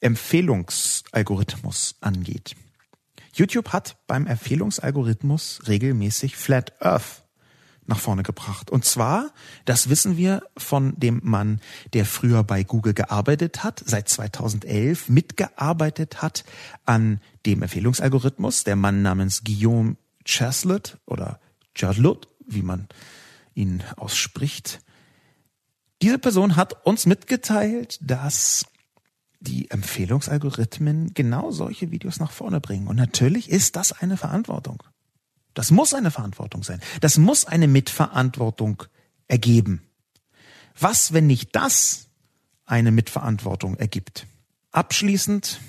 [0.00, 2.56] Empfehlungsalgorithmus angeht.
[3.34, 7.21] YouTube hat beim Empfehlungsalgorithmus regelmäßig Flat Earth
[7.86, 8.70] nach vorne gebracht.
[8.70, 9.30] Und zwar,
[9.64, 11.60] das wissen wir von dem Mann,
[11.92, 16.44] der früher bei Google gearbeitet hat, seit 2011 mitgearbeitet hat
[16.84, 21.40] an dem Empfehlungsalgorithmus, der Mann namens Guillaume Chaslet oder
[21.74, 22.88] Chaslet, wie man
[23.54, 24.80] ihn ausspricht.
[26.00, 28.66] Diese Person hat uns mitgeteilt, dass
[29.40, 32.86] die Empfehlungsalgorithmen genau solche Videos nach vorne bringen.
[32.86, 34.82] Und natürlich ist das eine Verantwortung.
[35.54, 36.80] Das muss eine Verantwortung sein.
[37.00, 38.84] Das muss eine Mitverantwortung
[39.28, 39.82] ergeben.
[40.78, 42.08] Was, wenn nicht das
[42.64, 44.26] eine Mitverantwortung ergibt?
[44.70, 45.60] Abschließend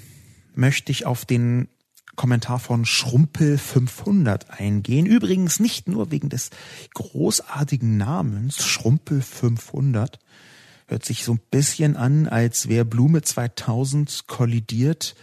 [0.55, 1.67] möchte ich auf den
[2.15, 5.05] Kommentar von Schrumpel 500 eingehen.
[5.05, 6.51] Übrigens nicht nur wegen des
[6.93, 10.19] großartigen Namens Schrumpel 500.
[10.87, 15.15] Hört sich so ein bisschen an, als wäre Blume 2000 kollidiert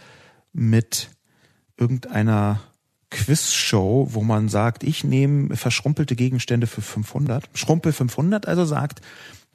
[0.51, 1.09] mit
[1.77, 2.61] irgendeiner
[3.11, 7.43] Quizshow, wo man sagt, ich nehme verschrumpelte Gegenstände für 500.
[7.53, 9.01] Schrumpel 500 also sagt,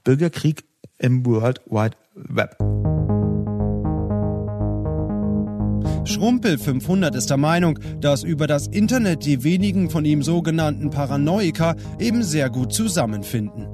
[0.05, 0.65] Bürgerkrieg
[0.99, 2.57] im World Wide Web.
[6.07, 11.75] Schrumpel 500 ist der Meinung, dass über das Internet die wenigen von ihm sogenannten Paranoiker
[11.99, 13.67] eben sehr gut zusammenfinden.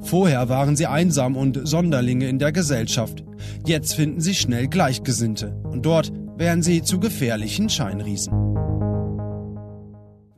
[0.00, 3.22] Vorher waren sie einsam und Sonderlinge in der Gesellschaft.
[3.64, 5.54] Jetzt finden sie schnell Gleichgesinnte.
[5.62, 8.75] Und dort werden sie zu gefährlichen Scheinriesen.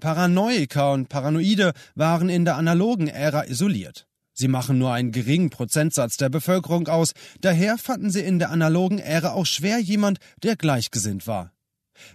[0.01, 4.07] Paranoiker und Paranoide waren in der analogen Ära isoliert.
[4.33, 9.01] Sie machen nur einen geringen Prozentsatz der Bevölkerung aus, daher fanden sie in der analogen
[9.01, 11.53] Ära auch schwer jemand, der gleichgesinnt war.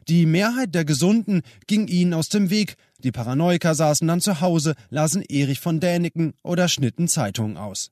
[0.08, 4.76] Die Mehrheit der Gesunden ging ihnen aus dem Weg, die Paranoiker saßen dann zu Hause,
[4.90, 7.92] lasen Erich von Däniken oder schnitten Zeitungen aus.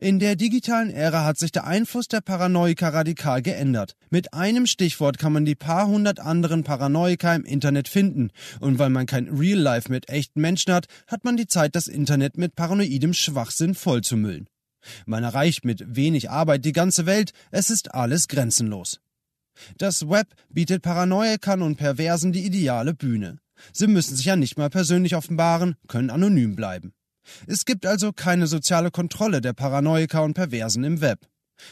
[0.00, 3.94] In der digitalen Ära hat sich der Einfluss der Paranoiker radikal geändert.
[4.10, 8.30] Mit einem Stichwort kann man die paar hundert anderen Paranoiker im Internet finden.
[8.60, 11.88] Und weil man kein Real Life mit echten Menschen hat, hat man die Zeit, das
[11.88, 14.48] Internet mit paranoidem Schwachsinn vollzumüllen.
[15.04, 19.00] Man erreicht mit wenig Arbeit die ganze Welt, es ist alles grenzenlos.
[19.78, 23.38] Das Web bietet Paranoikern und Perversen die ideale Bühne.
[23.72, 26.92] Sie müssen sich ja nicht mal persönlich offenbaren, können anonym bleiben.
[27.46, 31.26] Es gibt also keine soziale Kontrolle der Paranoiker und Perversen im Web.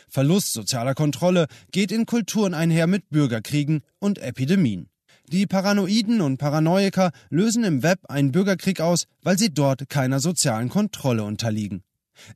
[0.09, 4.89] Verlust sozialer Kontrolle geht in Kulturen einher mit Bürgerkriegen und Epidemien.
[5.31, 10.69] Die Paranoiden und Paranoiker lösen im Web einen Bürgerkrieg aus, weil sie dort keiner sozialen
[10.69, 11.83] Kontrolle unterliegen.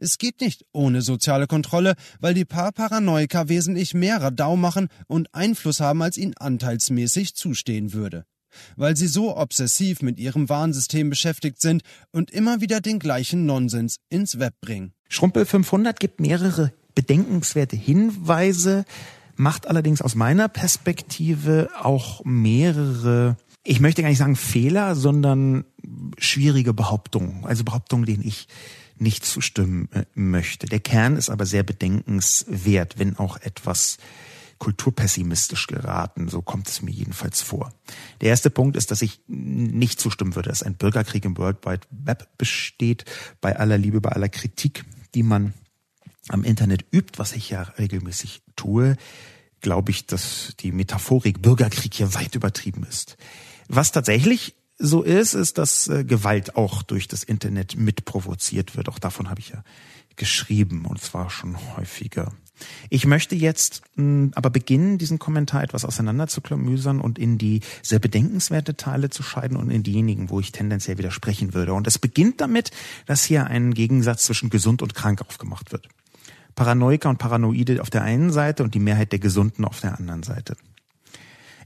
[0.01, 5.33] Es geht nicht ohne soziale Kontrolle, weil die paar Paranoiker wesentlich mehr Radau machen und
[5.35, 8.25] Einfluss haben, als ihnen anteilsmäßig zustehen würde
[8.77, 13.99] weil sie so obsessiv mit ihrem Warnsystem beschäftigt sind und immer wieder den gleichen Nonsens
[14.09, 14.93] ins Web bringen.
[15.09, 18.85] Schrumpel 500 gibt mehrere bedenkenswerte Hinweise,
[19.37, 25.65] macht allerdings aus meiner Perspektive auch mehrere, ich möchte gar nicht sagen Fehler, sondern
[26.19, 28.49] schwierige Behauptungen, also Behauptungen, denen ich
[28.99, 30.67] nicht zustimmen äh, möchte.
[30.67, 33.99] Der Kern ist aber sehr bedenkenswert, wenn auch etwas
[34.59, 36.29] kulturpessimistisch geraten.
[36.29, 37.73] So kommt es mir jedenfalls vor.
[38.21, 41.87] Der erste Punkt ist, dass ich nicht zustimmen würde, dass ein Bürgerkrieg im World Wide
[41.91, 43.05] Web besteht.
[43.41, 44.85] Bei aller Liebe, bei aller Kritik,
[45.15, 45.55] die man
[46.29, 48.97] am Internet übt, was ich ja regelmäßig tue,
[49.61, 53.17] glaube ich, dass die Metaphorik Bürgerkrieg hier weit übertrieben ist.
[53.69, 58.89] Was tatsächlich so ist, ist, dass äh, Gewalt auch durch das Internet mitprovoziert wird.
[58.89, 59.65] Auch davon habe ich ja
[60.17, 62.33] geschrieben und zwar schon häufiger.
[62.91, 67.99] Ich möchte jetzt mh, hm, aber beginnen, diesen Kommentar etwas auseinanderzuklamüsern und in die sehr
[67.99, 71.75] bedenkenswerte Teile zu scheiden und in diejenigen, wo ich tendenziell widersprechen würde.
[71.75, 72.71] Und es beginnt damit,
[73.07, 75.89] dass hier ein Gegensatz zwischen gesund und krank aufgemacht wird.
[76.55, 80.25] Paranoiker und Paranoide auf der einen Seite und die Mehrheit der Gesunden auf der anderen
[80.25, 80.57] Seite.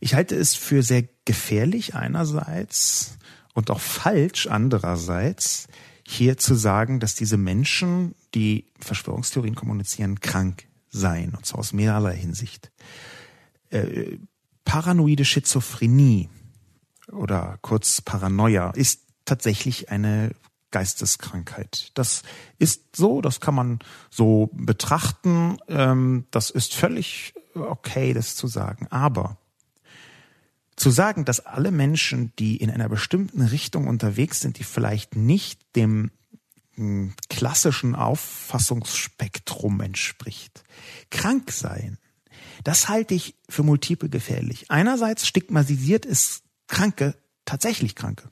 [0.01, 3.17] Ich halte es für sehr gefährlich einerseits
[3.55, 5.69] und auch falsch andererseits,
[6.07, 12.17] hier zu sagen, dass diese Menschen, die Verschwörungstheorien kommunizieren, krank seien, und zwar aus mehrerlei
[12.17, 12.71] Hinsicht.
[13.71, 14.19] Äh,
[14.65, 16.29] paranoide Schizophrenie
[17.11, 20.33] oder kurz Paranoia ist tatsächlich eine
[20.71, 21.91] Geisteskrankheit.
[21.95, 22.23] Das
[22.59, 23.79] ist so, das kann man
[24.11, 28.87] so betrachten, ähm, das ist völlig okay, das zu sagen.
[28.91, 29.39] Aber
[30.77, 35.61] zu sagen, dass alle Menschen, die in einer bestimmten Richtung unterwegs sind, die vielleicht nicht
[35.77, 36.11] dem
[37.29, 40.65] klassischen Auffassungsspektrum entspricht,
[41.11, 41.99] krank sein,
[42.65, 44.71] das halte ich für multiple gefährlich.
[44.71, 48.31] Einerseits stigmatisiert es Kranke, tatsächlich Kranke.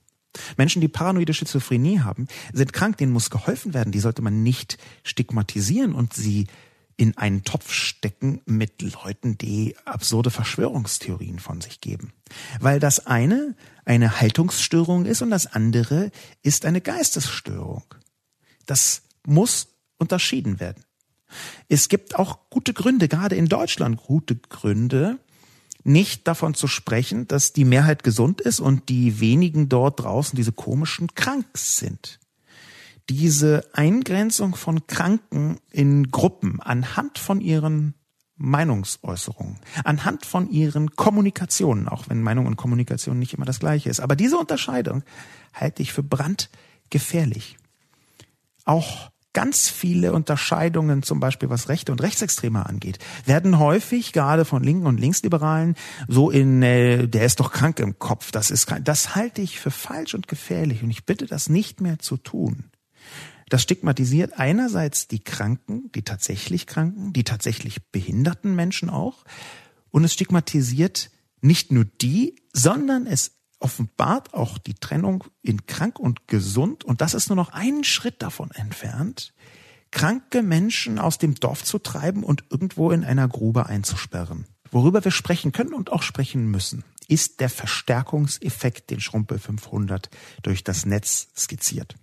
[0.57, 3.91] Menschen, die paranoide Schizophrenie haben, sind krank, denen muss geholfen werden.
[3.91, 6.47] Die sollte man nicht stigmatisieren und sie
[6.95, 12.13] in einen Topf stecken mit Leuten, die absurde Verschwörungstheorien von sich geben.
[12.59, 16.11] Weil das eine eine Haltungsstörung ist und das andere
[16.43, 17.83] ist eine Geistesstörung.
[18.71, 19.67] Das muss
[19.97, 20.85] unterschieden werden.
[21.67, 25.19] Es gibt auch gute Gründe, gerade in Deutschland gute Gründe,
[25.83, 30.53] nicht davon zu sprechen, dass die Mehrheit gesund ist und die wenigen dort draußen, diese
[30.53, 32.21] komischen, krank sind.
[33.09, 37.93] Diese Eingrenzung von Kranken in Gruppen anhand von ihren
[38.37, 43.99] Meinungsäußerungen, anhand von ihren Kommunikationen, auch wenn Meinung und Kommunikation nicht immer das gleiche ist.
[43.99, 45.03] Aber diese Unterscheidung
[45.53, 47.57] halte ich für brandgefährlich.
[48.65, 54.63] Auch ganz viele Unterscheidungen, zum Beispiel was Rechte und Rechtsextreme angeht, werden häufig gerade von
[54.63, 55.75] Linken und Linksliberalen
[56.07, 59.71] so in, äh, der ist doch krank im Kopf, das ist, das halte ich für
[59.71, 62.65] falsch und gefährlich und ich bitte das nicht mehr zu tun.
[63.49, 69.25] Das stigmatisiert einerseits die Kranken, die tatsächlich Kranken, die tatsächlich behinderten Menschen auch.
[69.89, 76.27] Und es stigmatisiert nicht nur die, sondern es offenbart auch die Trennung in krank und
[76.27, 76.83] gesund.
[76.83, 79.33] Und das ist nur noch einen Schritt davon entfernt,
[79.91, 84.45] kranke Menschen aus dem Dorf zu treiben und irgendwo in einer Grube einzusperren.
[84.71, 90.09] Worüber wir sprechen können und auch sprechen müssen, ist der Verstärkungseffekt, den Schrumpel 500
[90.43, 91.95] durch das Netz skizziert.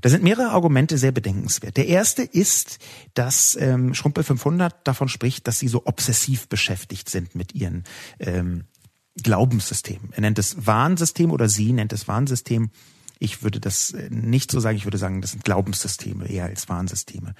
[0.00, 1.76] Da sind mehrere Argumente sehr bedenkenswert.
[1.76, 2.78] Der erste ist,
[3.14, 7.84] dass ähm, Schrumpel 500 davon spricht, dass sie so obsessiv beschäftigt sind mit ihren
[8.18, 8.64] ähm,
[9.22, 10.12] Glaubenssystemen.
[10.12, 12.70] Er nennt es Warnsystem oder sie nennt es Warnsystem.
[13.18, 14.76] Ich würde das äh, nicht so sagen.
[14.76, 17.34] Ich würde sagen, das sind Glaubenssysteme eher als Warnsysteme.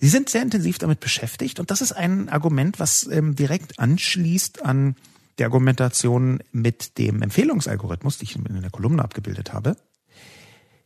[0.00, 4.64] Sie sind sehr intensiv damit beschäftigt und das ist ein Argument, was ähm, direkt anschließt
[4.64, 4.96] an
[5.38, 9.76] die Argumentation mit dem Empfehlungsalgorithmus, die ich in der Kolumne abgebildet habe.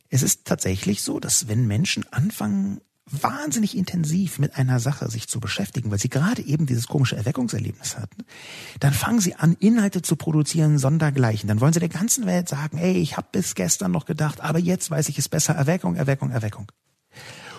[0.09, 2.79] Es ist tatsächlich so, dass wenn Menschen anfangen,
[3.09, 7.97] wahnsinnig intensiv mit einer Sache sich zu beschäftigen, weil sie gerade eben dieses komische Erweckungserlebnis
[7.97, 8.25] hatten,
[8.79, 11.47] dann fangen sie an, Inhalte zu produzieren, sondergleichen.
[11.47, 14.59] Dann wollen sie der ganzen Welt sagen, ey, ich habe bis gestern noch gedacht, aber
[14.59, 16.71] jetzt weiß ich es besser, Erweckung, Erweckung, Erweckung.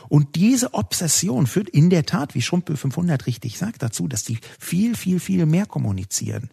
[0.09, 4.38] Und diese Obsession führt in der Tat, wie Schrumpel 500 richtig sagt, dazu, dass die
[4.59, 6.51] viel, viel, viel mehr kommunizieren.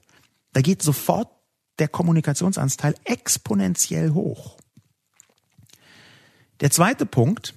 [0.54, 1.30] Da geht sofort
[1.80, 4.58] der Kommunikationsanteil exponentiell hoch.
[6.62, 7.54] Der zweite Punkt,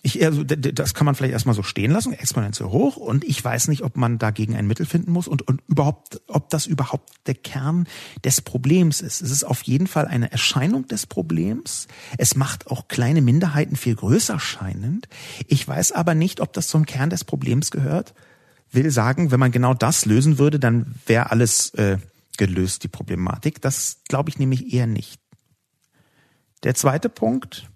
[0.00, 2.96] ich, also, das kann man vielleicht erstmal so stehen lassen, exponentiell hoch.
[2.96, 6.50] Und ich weiß nicht, ob man dagegen ein Mittel finden muss und, und überhaupt, ob
[6.50, 7.88] das überhaupt der Kern
[8.24, 9.20] des Problems ist.
[9.20, 11.88] Es ist auf jeden Fall eine Erscheinung des Problems.
[12.16, 15.08] Es macht auch kleine Minderheiten viel größer scheinend.
[15.48, 18.14] Ich weiß aber nicht, ob das zum Kern des Problems gehört.
[18.70, 21.98] Will sagen, wenn man genau das lösen würde, dann wäre alles äh,
[22.36, 23.60] gelöst, die Problematik.
[23.62, 25.20] Das glaube ich nämlich eher nicht.
[26.62, 27.67] Der zweite Punkt,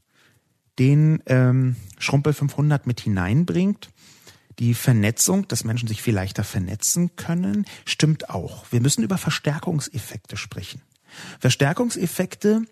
[0.83, 3.91] den ähm, Schrumpel 500 mit hineinbringt.
[4.59, 8.67] Die Vernetzung, dass Menschen sich viel leichter vernetzen können, stimmt auch.
[8.73, 10.83] Wir müssen über Verstärkungseffekte sprechen.
[11.39, 12.63] Verstärkungseffekte,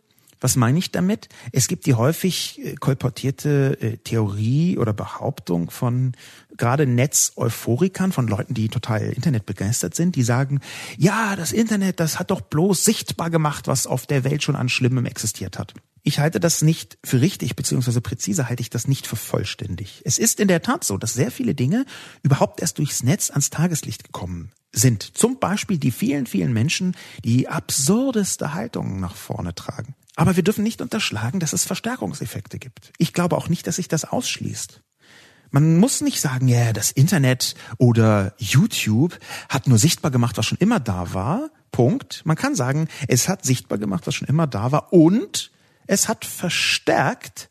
[0.40, 1.28] was meine ich damit?
[1.52, 6.12] Es gibt die häufig äh, kolportierte äh, Theorie oder Behauptung von
[6.56, 10.60] gerade Netz-Euphorikern, von Leuten, die total Internet begeistert sind, die sagen,
[10.98, 14.68] ja, das Internet, das hat doch bloß sichtbar gemacht, was auf der Welt schon an
[14.68, 15.74] Schlimmem existiert hat.
[16.02, 20.02] Ich halte das nicht für richtig, beziehungsweise präzise halte ich das nicht für vollständig.
[20.04, 21.84] Es ist in der Tat so, dass sehr viele Dinge
[22.22, 25.02] überhaupt erst durchs Netz ans Tageslicht gekommen sind.
[25.02, 29.94] Zum Beispiel die vielen, vielen Menschen, die absurdeste Haltungen nach vorne tragen.
[30.20, 32.92] Aber wir dürfen nicht unterschlagen, dass es Verstärkungseffekte gibt.
[32.98, 34.82] Ich glaube auch nicht, dass sich das ausschließt.
[35.50, 39.18] Man muss nicht sagen, ja, das Internet oder YouTube
[39.48, 41.48] hat nur sichtbar gemacht, was schon immer da war.
[41.72, 42.20] Punkt.
[42.26, 45.52] Man kann sagen, es hat sichtbar gemacht, was schon immer da war und
[45.86, 47.48] es hat verstärkt,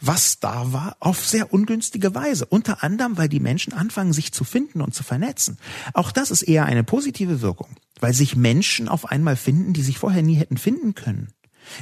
[0.00, 2.46] was da war, auf sehr ungünstige Weise.
[2.46, 5.56] Unter anderem, weil die Menschen anfangen, sich zu finden und zu vernetzen.
[5.94, 9.98] Auch das ist eher eine positive Wirkung, weil sich Menschen auf einmal finden, die sich
[9.98, 11.32] vorher nie hätten finden können.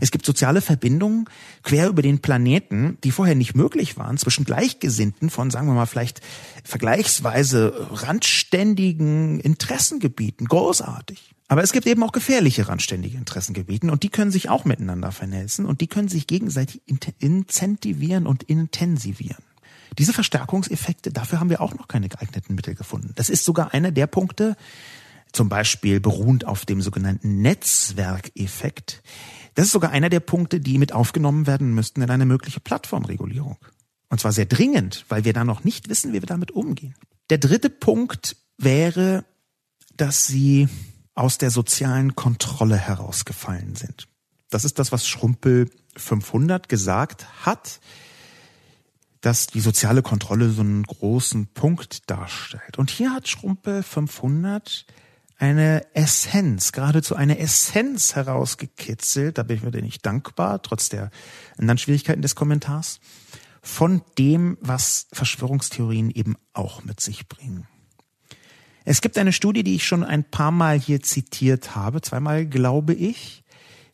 [0.00, 1.26] Es gibt soziale Verbindungen
[1.62, 5.86] quer über den Planeten, die vorher nicht möglich waren, zwischen Gleichgesinnten von, sagen wir mal,
[5.86, 6.20] vielleicht
[6.64, 10.46] vergleichsweise randständigen Interessengebieten.
[10.46, 11.34] Großartig.
[11.48, 15.66] Aber es gibt eben auch gefährliche randständige Interessengebieten und die können sich auch miteinander vernetzen
[15.66, 16.80] und die können sich gegenseitig
[17.18, 19.42] incentivieren und intensivieren.
[19.98, 23.12] Diese Verstärkungseffekte, dafür haben wir auch noch keine geeigneten Mittel gefunden.
[23.16, 24.56] Das ist sogar einer der Punkte,
[25.32, 29.02] zum Beispiel beruhend auf dem sogenannten Netzwerkeffekt.
[29.60, 33.58] Das ist sogar einer der Punkte, die mit aufgenommen werden müssten in eine mögliche Plattformregulierung.
[34.08, 36.94] Und zwar sehr dringend, weil wir da noch nicht wissen, wie wir damit umgehen.
[37.28, 39.26] Der dritte Punkt wäre,
[39.98, 40.70] dass sie
[41.14, 44.08] aus der sozialen Kontrolle herausgefallen sind.
[44.48, 47.80] Das ist das, was Schrumpel 500 gesagt hat,
[49.20, 52.78] dass die soziale Kontrolle so einen großen Punkt darstellt.
[52.78, 54.86] Und hier hat Schrumpel 500
[55.40, 61.10] eine Essenz, geradezu eine Essenz herausgekitzelt, da bin ich mir nicht dankbar, trotz der
[61.56, 63.00] anderen Schwierigkeiten des Kommentars,
[63.62, 67.66] von dem, was Verschwörungstheorien eben auch mit sich bringen.
[68.84, 72.92] Es gibt eine Studie, die ich schon ein paar Mal hier zitiert habe, zweimal glaube
[72.92, 73.42] ich,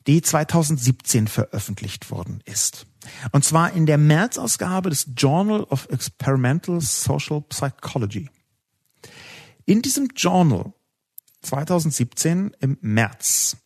[0.09, 2.87] die 2017 veröffentlicht worden ist.
[3.31, 8.31] Und zwar in der März-Ausgabe des Journal of Experimental Social Psychology.
[9.65, 10.73] In diesem Journal
[11.47, 13.57] 2017 im März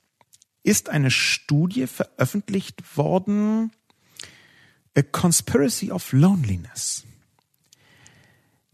[0.62, 3.72] ist eine Studie veröffentlicht worden,
[4.96, 7.04] A Conspiracy of Loneliness.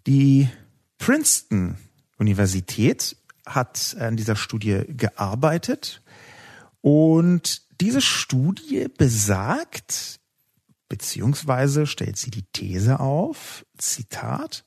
[0.07, 0.49] Die
[0.99, 1.79] Princeton
[2.19, 6.03] Universität hat an dieser Studie gearbeitet
[6.81, 10.19] und diese Studie besagt,
[10.89, 14.65] beziehungsweise stellt sie die These auf, Zitat,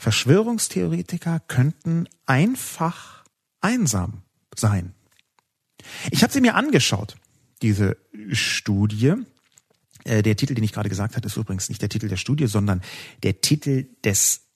[0.00, 3.22] Verschwörungstheoretiker könnten einfach
[3.60, 4.22] einsam
[4.56, 4.94] sein.
[6.10, 7.16] Ich habe sie mir angeschaut,
[7.60, 7.98] diese
[8.32, 9.12] Studie.
[10.04, 12.46] Äh, der Titel, den ich gerade gesagt hatte, ist übrigens nicht der Titel der Studie,
[12.46, 12.80] sondern
[13.22, 14.46] der Titel des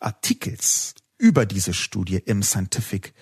[0.00, 3.14] Artikels über diese Studie im Scientific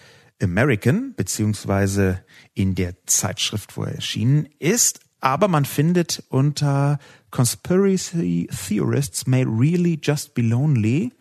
[0.42, 2.24] American, beziehungsweise
[2.54, 4.98] in der Zeitschrift, wo er erschienen ist.
[5.20, 6.98] Aber man findet unter
[7.30, 11.12] Conspiracy Theorists may really just be lonely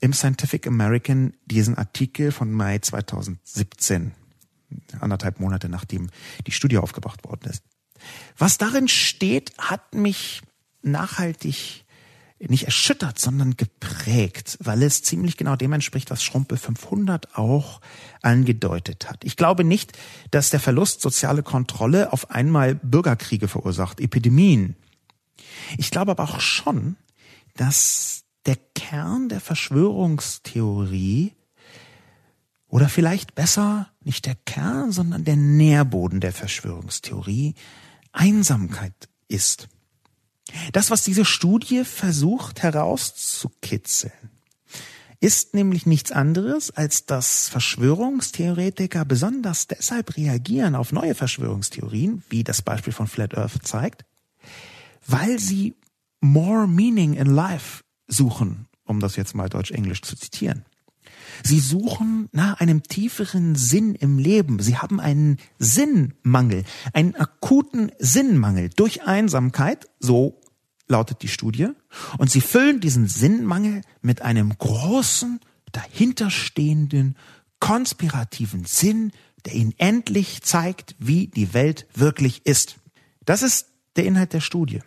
[0.00, 4.12] im Scientific American diesen Artikel von Mai 2017,
[5.00, 6.10] anderthalb Monate nachdem
[6.46, 7.62] die Studie aufgebracht worden ist.
[8.36, 10.42] Was darin steht, hat mich
[10.82, 11.81] nachhaltig
[12.48, 17.80] nicht erschüttert, sondern geprägt, weil es ziemlich genau dem entspricht, was Schrumpel 500 auch
[18.20, 19.24] angedeutet hat.
[19.24, 19.92] Ich glaube nicht,
[20.30, 24.76] dass der Verlust soziale Kontrolle auf einmal Bürgerkriege verursacht, Epidemien.
[25.78, 26.96] Ich glaube aber auch schon,
[27.56, 31.32] dass der Kern der Verschwörungstheorie
[32.66, 37.54] oder vielleicht besser nicht der Kern, sondern der Nährboden der Verschwörungstheorie
[38.12, 39.68] Einsamkeit ist.
[40.72, 44.12] Das, was diese Studie versucht herauszukitzeln,
[45.20, 52.60] ist nämlich nichts anderes, als dass Verschwörungstheoretiker besonders deshalb reagieren auf neue Verschwörungstheorien, wie das
[52.60, 54.04] Beispiel von Flat Earth zeigt,
[55.06, 55.76] weil sie
[56.20, 60.64] more meaning in life suchen, um das jetzt mal deutsch-englisch zu zitieren.
[61.42, 64.60] Sie suchen nach einem tieferen Sinn im Leben.
[64.60, 70.40] Sie haben einen Sinnmangel, einen akuten Sinnmangel durch Einsamkeit, so
[70.88, 71.68] lautet die Studie.
[72.18, 75.40] Und sie füllen diesen Sinnmangel mit einem großen,
[75.72, 77.16] dahinterstehenden,
[77.58, 79.12] konspirativen Sinn,
[79.44, 82.76] der ihnen endlich zeigt, wie die Welt wirklich ist.
[83.24, 84.80] Das ist der Inhalt der Studie.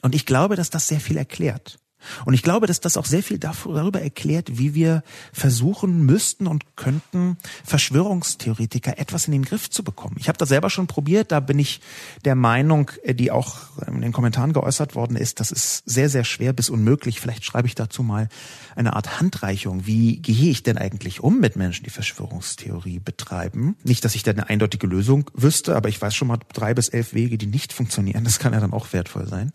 [0.00, 1.78] Und ich glaube, dass das sehr viel erklärt.
[2.24, 6.76] Und ich glaube, dass das auch sehr viel darüber erklärt, wie wir versuchen müssten und
[6.76, 10.16] könnten, Verschwörungstheoretiker etwas in den Griff zu bekommen.
[10.18, 11.80] Ich habe das selber schon probiert, da bin ich
[12.24, 16.24] der Meinung, äh, die auch in den Kommentaren geäußert worden ist, das ist sehr, sehr
[16.24, 17.20] schwer bis unmöglich.
[17.20, 18.28] Vielleicht schreibe ich dazu mal
[18.76, 19.86] eine Art Handreichung.
[19.86, 23.76] Wie gehe ich denn eigentlich um mit Menschen, die Verschwörungstheorie betreiben?
[23.84, 26.88] Nicht, dass ich da eine eindeutige Lösung wüsste, aber ich weiß schon mal drei bis
[26.88, 28.24] elf Wege, die nicht funktionieren.
[28.24, 29.52] Das kann ja dann auch wertvoll sein.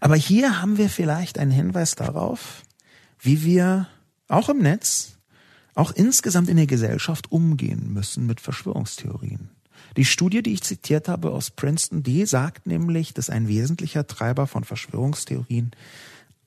[0.00, 2.62] Aber hier haben wir vielleicht einen Hinweis darauf,
[3.20, 3.88] wie wir
[4.28, 5.18] auch im Netz,
[5.74, 9.50] auch insgesamt in der Gesellschaft umgehen müssen mit Verschwörungstheorien.
[9.96, 14.46] Die Studie, die ich zitiert habe aus Princeton, die sagt nämlich, dass ein wesentlicher Treiber
[14.46, 15.72] von Verschwörungstheorien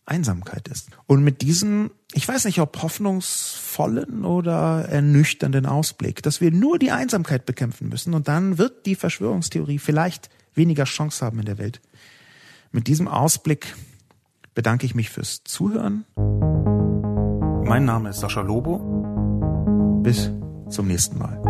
[0.05, 0.89] Einsamkeit ist.
[1.05, 6.91] Und mit diesem, ich weiß nicht, ob hoffnungsvollen oder ernüchternden Ausblick, dass wir nur die
[6.91, 11.81] Einsamkeit bekämpfen müssen und dann wird die Verschwörungstheorie vielleicht weniger Chance haben in der Welt.
[12.71, 13.75] Mit diesem Ausblick
[14.53, 16.05] bedanke ich mich fürs Zuhören.
[17.65, 18.79] Mein Name ist Sascha Lobo.
[20.03, 20.31] Bis
[20.69, 21.46] zum nächsten Mal.